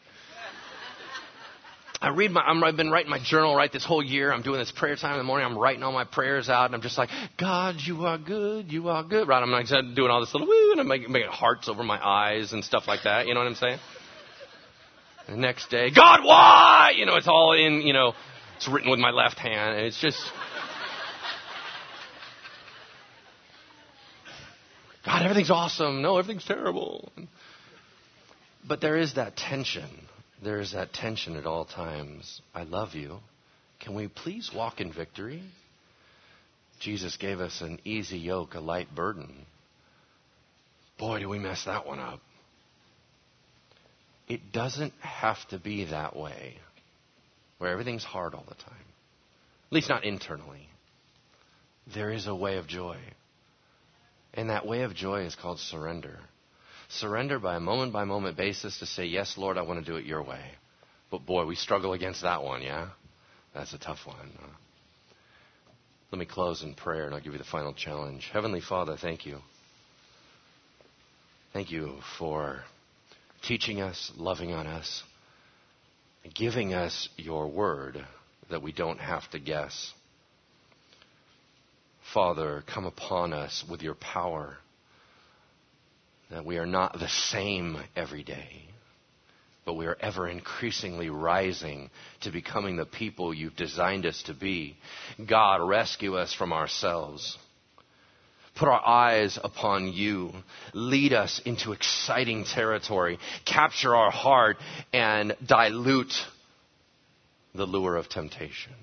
I 2.02 2.10
read 2.10 2.32
my, 2.32 2.42
i 2.42 2.66
have 2.66 2.76
been 2.76 2.90
writing 2.90 3.12
my 3.12 3.20
journal 3.24 3.56
right 3.56 3.72
this 3.72 3.86
whole 3.86 4.02
year. 4.02 4.34
I'm 4.34 4.42
doing 4.42 4.58
this 4.58 4.72
prayer 4.72 4.96
time 4.96 5.12
in 5.12 5.18
the 5.20 5.24
morning. 5.24 5.46
I'm 5.46 5.56
writing 5.56 5.84
all 5.84 5.92
my 5.92 6.04
prayers 6.04 6.50
out, 6.50 6.66
and 6.66 6.74
I'm 6.74 6.82
just 6.82 6.98
like, 6.98 7.10
God, 7.38 7.76
you 7.78 8.06
are 8.06 8.18
good, 8.18 8.72
you 8.72 8.90
are 8.90 9.04
good. 9.04 9.28
Right? 9.28 9.42
I'm 9.42 9.52
like 9.52 9.68
doing 9.68 10.10
all 10.10 10.20
this 10.20 10.34
little 10.34 10.48
woo, 10.48 10.72
and 10.72 10.82
I'm 10.82 10.88
making, 10.88 11.12
making 11.12 11.30
hearts 11.30 11.70
over 11.70 11.84
my 11.84 12.04
eyes 12.04 12.54
and 12.54 12.64
stuff 12.64 12.88
like 12.88 13.02
that. 13.04 13.28
You 13.28 13.36
know 13.36 13.42
what 13.42 13.48
I'm 13.48 13.56
saying? 13.56 13.78
The 15.30 15.38
next 15.38 15.70
day, 15.70 15.92
God, 15.92 16.22
why? 16.24 16.94
You 16.96 17.06
know, 17.06 17.18
it's 17.18 17.28
all 17.28 17.54
in, 17.54 17.82
you 17.82 17.94
know, 17.94 18.14
it's 18.58 18.68
written 18.68 18.90
with 18.90 19.00
my 19.00 19.12
left 19.12 19.38
hand, 19.38 19.78
and 19.78 19.86
it's 19.86 20.02
just. 20.02 20.20
God, 25.06 25.22
everything's 25.22 25.52
awesome. 25.52 26.02
No, 26.02 26.18
everything's 26.18 26.46
terrible. 26.46 27.12
But 28.68 28.82
there 28.82 28.98
is 28.98 29.16
that 29.16 29.38
tension 29.38 30.08
there 30.42 30.60
is 30.60 30.72
that 30.74 30.94
tension 30.94 31.36
at 31.36 31.46
all 31.46 31.66
times. 31.66 32.42
I 32.54 32.64
love 32.64 32.96
you. 32.96 33.20
Can 33.80 33.94
we 33.94 34.08
please 34.08 34.52
walk 34.54 34.82
in 34.82 34.92
victory? 34.92 35.44
Jesus 36.80 37.16
gave 37.18 37.40
us 37.40 37.62
an 37.62 37.80
easy 37.86 38.18
yoke, 38.18 38.56
a 38.56 38.60
light 38.60 38.94
burden. 38.94 39.46
Boy, 40.98 41.20
do 41.20 41.30
we 41.30 41.40
mess 41.40 41.66
that 41.66 41.86
one 41.86 42.00
up. 42.00 42.20
It 44.28 44.52
doesn't 44.52 44.94
have 45.00 45.38
to 45.50 45.60
be 45.60 45.86
that 45.86 46.16
way, 46.16 46.56
where 47.58 47.72
everything's 47.72 48.04
hard 48.04 48.34
all 48.34 48.46
the 48.48 48.56
time. 48.56 48.74
At 49.68 49.74
least 49.74 49.90
not 49.90 50.06
internally. 50.06 50.68
There 51.94 52.12
is 52.12 52.28
a 52.28 52.36
way 52.36 52.58
of 52.58 52.68
joy. 52.68 52.98
And 54.34 54.50
that 54.50 54.66
way 54.66 54.84
of 54.84 54.96
joy 54.96 55.24
is 55.24 55.36
called 55.36 55.60
surrender 55.60 56.20
surrender 56.92 57.40
by 57.40 57.56
a 57.56 57.60
moment 57.60 57.94
by 57.94 58.04
moment 58.04 58.38
basis 58.38 58.80
to 58.80 58.86
say, 58.86 59.06
Yes, 59.06 59.38
Lord, 59.38 59.58
I 59.58 59.62
want 59.62 59.84
to 59.84 59.92
do 59.92 59.98
it 59.98 60.06
your 60.06 60.24
way. 60.24 60.44
But 61.10 61.26
boy, 61.26 61.46
we 61.46 61.56
struggle 61.56 61.94
against 61.94 62.22
that 62.22 62.44
one, 62.44 62.62
yeah? 62.62 62.90
That's 63.54 63.74
a 63.74 63.78
tough 63.78 64.00
one. 64.06 64.32
Let 66.12 66.20
me 66.20 66.26
close 66.26 66.64
in 66.64 66.74
prayer 66.74 67.06
and 67.06 67.14
I'll 67.14 67.22
give 67.22 67.34
you 67.34 67.40
the 67.40 67.46
final 67.46 67.74
challenge. 67.74 68.30
Heavenly 68.32 68.62
Father, 68.62 68.98
thank 69.00 69.26
you. 69.26 69.40
Thank 71.54 71.72
you 71.72 71.98
for 72.18 72.62
teaching 73.44 73.82
us, 73.82 74.12
loving 74.16 74.54
on 74.54 74.68
us, 74.68 75.04
giving 76.34 76.74
us 76.74 77.10
your 77.18 77.50
word 77.50 78.06
that 78.50 78.62
we 78.62 78.72
don't 78.72 79.00
have 79.00 79.30
to 79.32 79.40
guess. 79.40 79.94
Father, 82.14 82.64
come 82.74 82.86
upon 82.86 83.34
us 83.34 83.64
with 83.70 83.82
your 83.82 83.96
power 83.96 84.58
that 86.32 86.46
we 86.46 86.58
are 86.58 86.66
not 86.66 86.94
the 86.94 87.10
same 87.10 87.78
every 87.96 88.24
day, 88.24 88.66
but 89.66 89.74
we 89.74 89.86
are 89.86 89.98
ever 90.00 90.28
increasingly 90.28 91.10
rising 91.10 91.90
to 92.22 92.32
becoming 92.32 92.78
the 92.78 92.86
people 92.86 93.34
you've 93.34 93.56
designed 93.56 94.06
us 94.06 94.24
to 94.24 94.34
be. 94.34 94.78
God, 95.28 95.62
rescue 95.68 96.16
us 96.16 96.34
from 96.34 96.54
ourselves. 96.54 97.38
Put 98.56 98.68
our 98.68 98.86
eyes 98.86 99.38
upon 99.42 99.92
you. 99.94 100.32
Lead 100.74 101.14
us 101.14 101.42
into 101.46 101.74
exciting 101.74 102.46
territory. 102.46 103.20
Capture 103.46 103.96
our 103.96 104.12
heart 104.12 104.58
and 104.94 105.36
dilute 105.46 106.14
the 107.54 107.66
lure 107.66 107.98
of 107.98 108.10
temptation. 108.10 108.74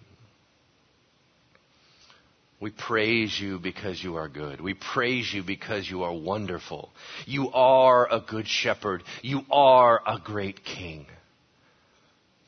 We 2.61 2.71
praise 2.71 3.39
you 3.41 3.59
because 3.61 4.03
you 4.03 4.17
are 4.17 4.29
good. 4.29 4.61
We 4.61 4.75
praise 4.75 5.33
you 5.33 5.45
because 5.45 5.89
you 5.89 6.03
are 6.03 6.13
wonderful. 6.13 6.91
You 7.25 7.51
are 7.53 8.13
a 8.13 8.21
good 8.21 8.49
shepherd. 8.49 9.05
You 9.23 9.43
are 9.51 10.01
a 10.05 10.19
great 10.19 10.65
king. 10.65 11.07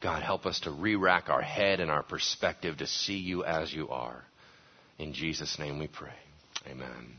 God, 0.01 0.23
help 0.23 0.47
us 0.47 0.61
to 0.61 0.71
re 0.71 0.97
rack 0.97 1.29
our 1.29 1.43
head 1.43 1.79
and 1.79 1.91
our 1.91 2.03
perspective 2.03 2.79
to 2.79 2.87
see 2.87 3.19
you 3.19 3.45
as 3.45 3.73
you 3.73 3.89
are. 3.91 4.25
In 4.99 5.13
Jesus' 5.13 5.59
name 5.59 5.79
we 5.79 5.87
pray. 5.87 6.17
Amen. 6.69 7.15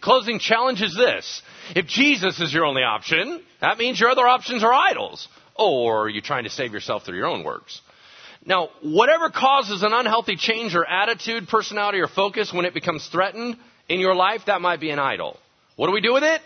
Closing 0.00 0.38
challenge 0.38 0.82
is 0.82 0.94
this. 0.94 1.42
If 1.74 1.86
Jesus 1.86 2.38
is 2.40 2.52
your 2.52 2.66
only 2.66 2.82
option, 2.82 3.42
that 3.60 3.78
means 3.78 3.98
your 3.98 4.10
other 4.10 4.26
options 4.26 4.62
are 4.62 4.72
idols. 4.72 5.26
Or 5.58 6.10
you're 6.10 6.22
trying 6.22 6.44
to 6.44 6.50
save 6.50 6.72
yourself 6.72 7.04
through 7.04 7.16
your 7.16 7.26
own 7.26 7.42
works. 7.42 7.80
Now, 8.46 8.68
whatever 8.80 9.28
causes 9.28 9.82
an 9.82 9.92
unhealthy 9.92 10.36
change 10.36 10.74
or 10.76 10.86
attitude, 10.86 11.48
personality, 11.48 11.98
or 11.98 12.06
focus 12.06 12.52
when 12.52 12.64
it 12.64 12.74
becomes 12.74 13.06
threatened 13.08 13.56
in 13.88 13.98
your 13.98 14.14
life, 14.14 14.42
that 14.46 14.60
might 14.60 14.80
be 14.80 14.90
an 14.90 15.00
idol. 15.00 15.36
What 15.74 15.88
do 15.88 15.92
we 15.92 16.00
do 16.00 16.14
with 16.14 16.22
it? 16.22 16.40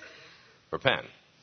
Repent. 0.70 1.04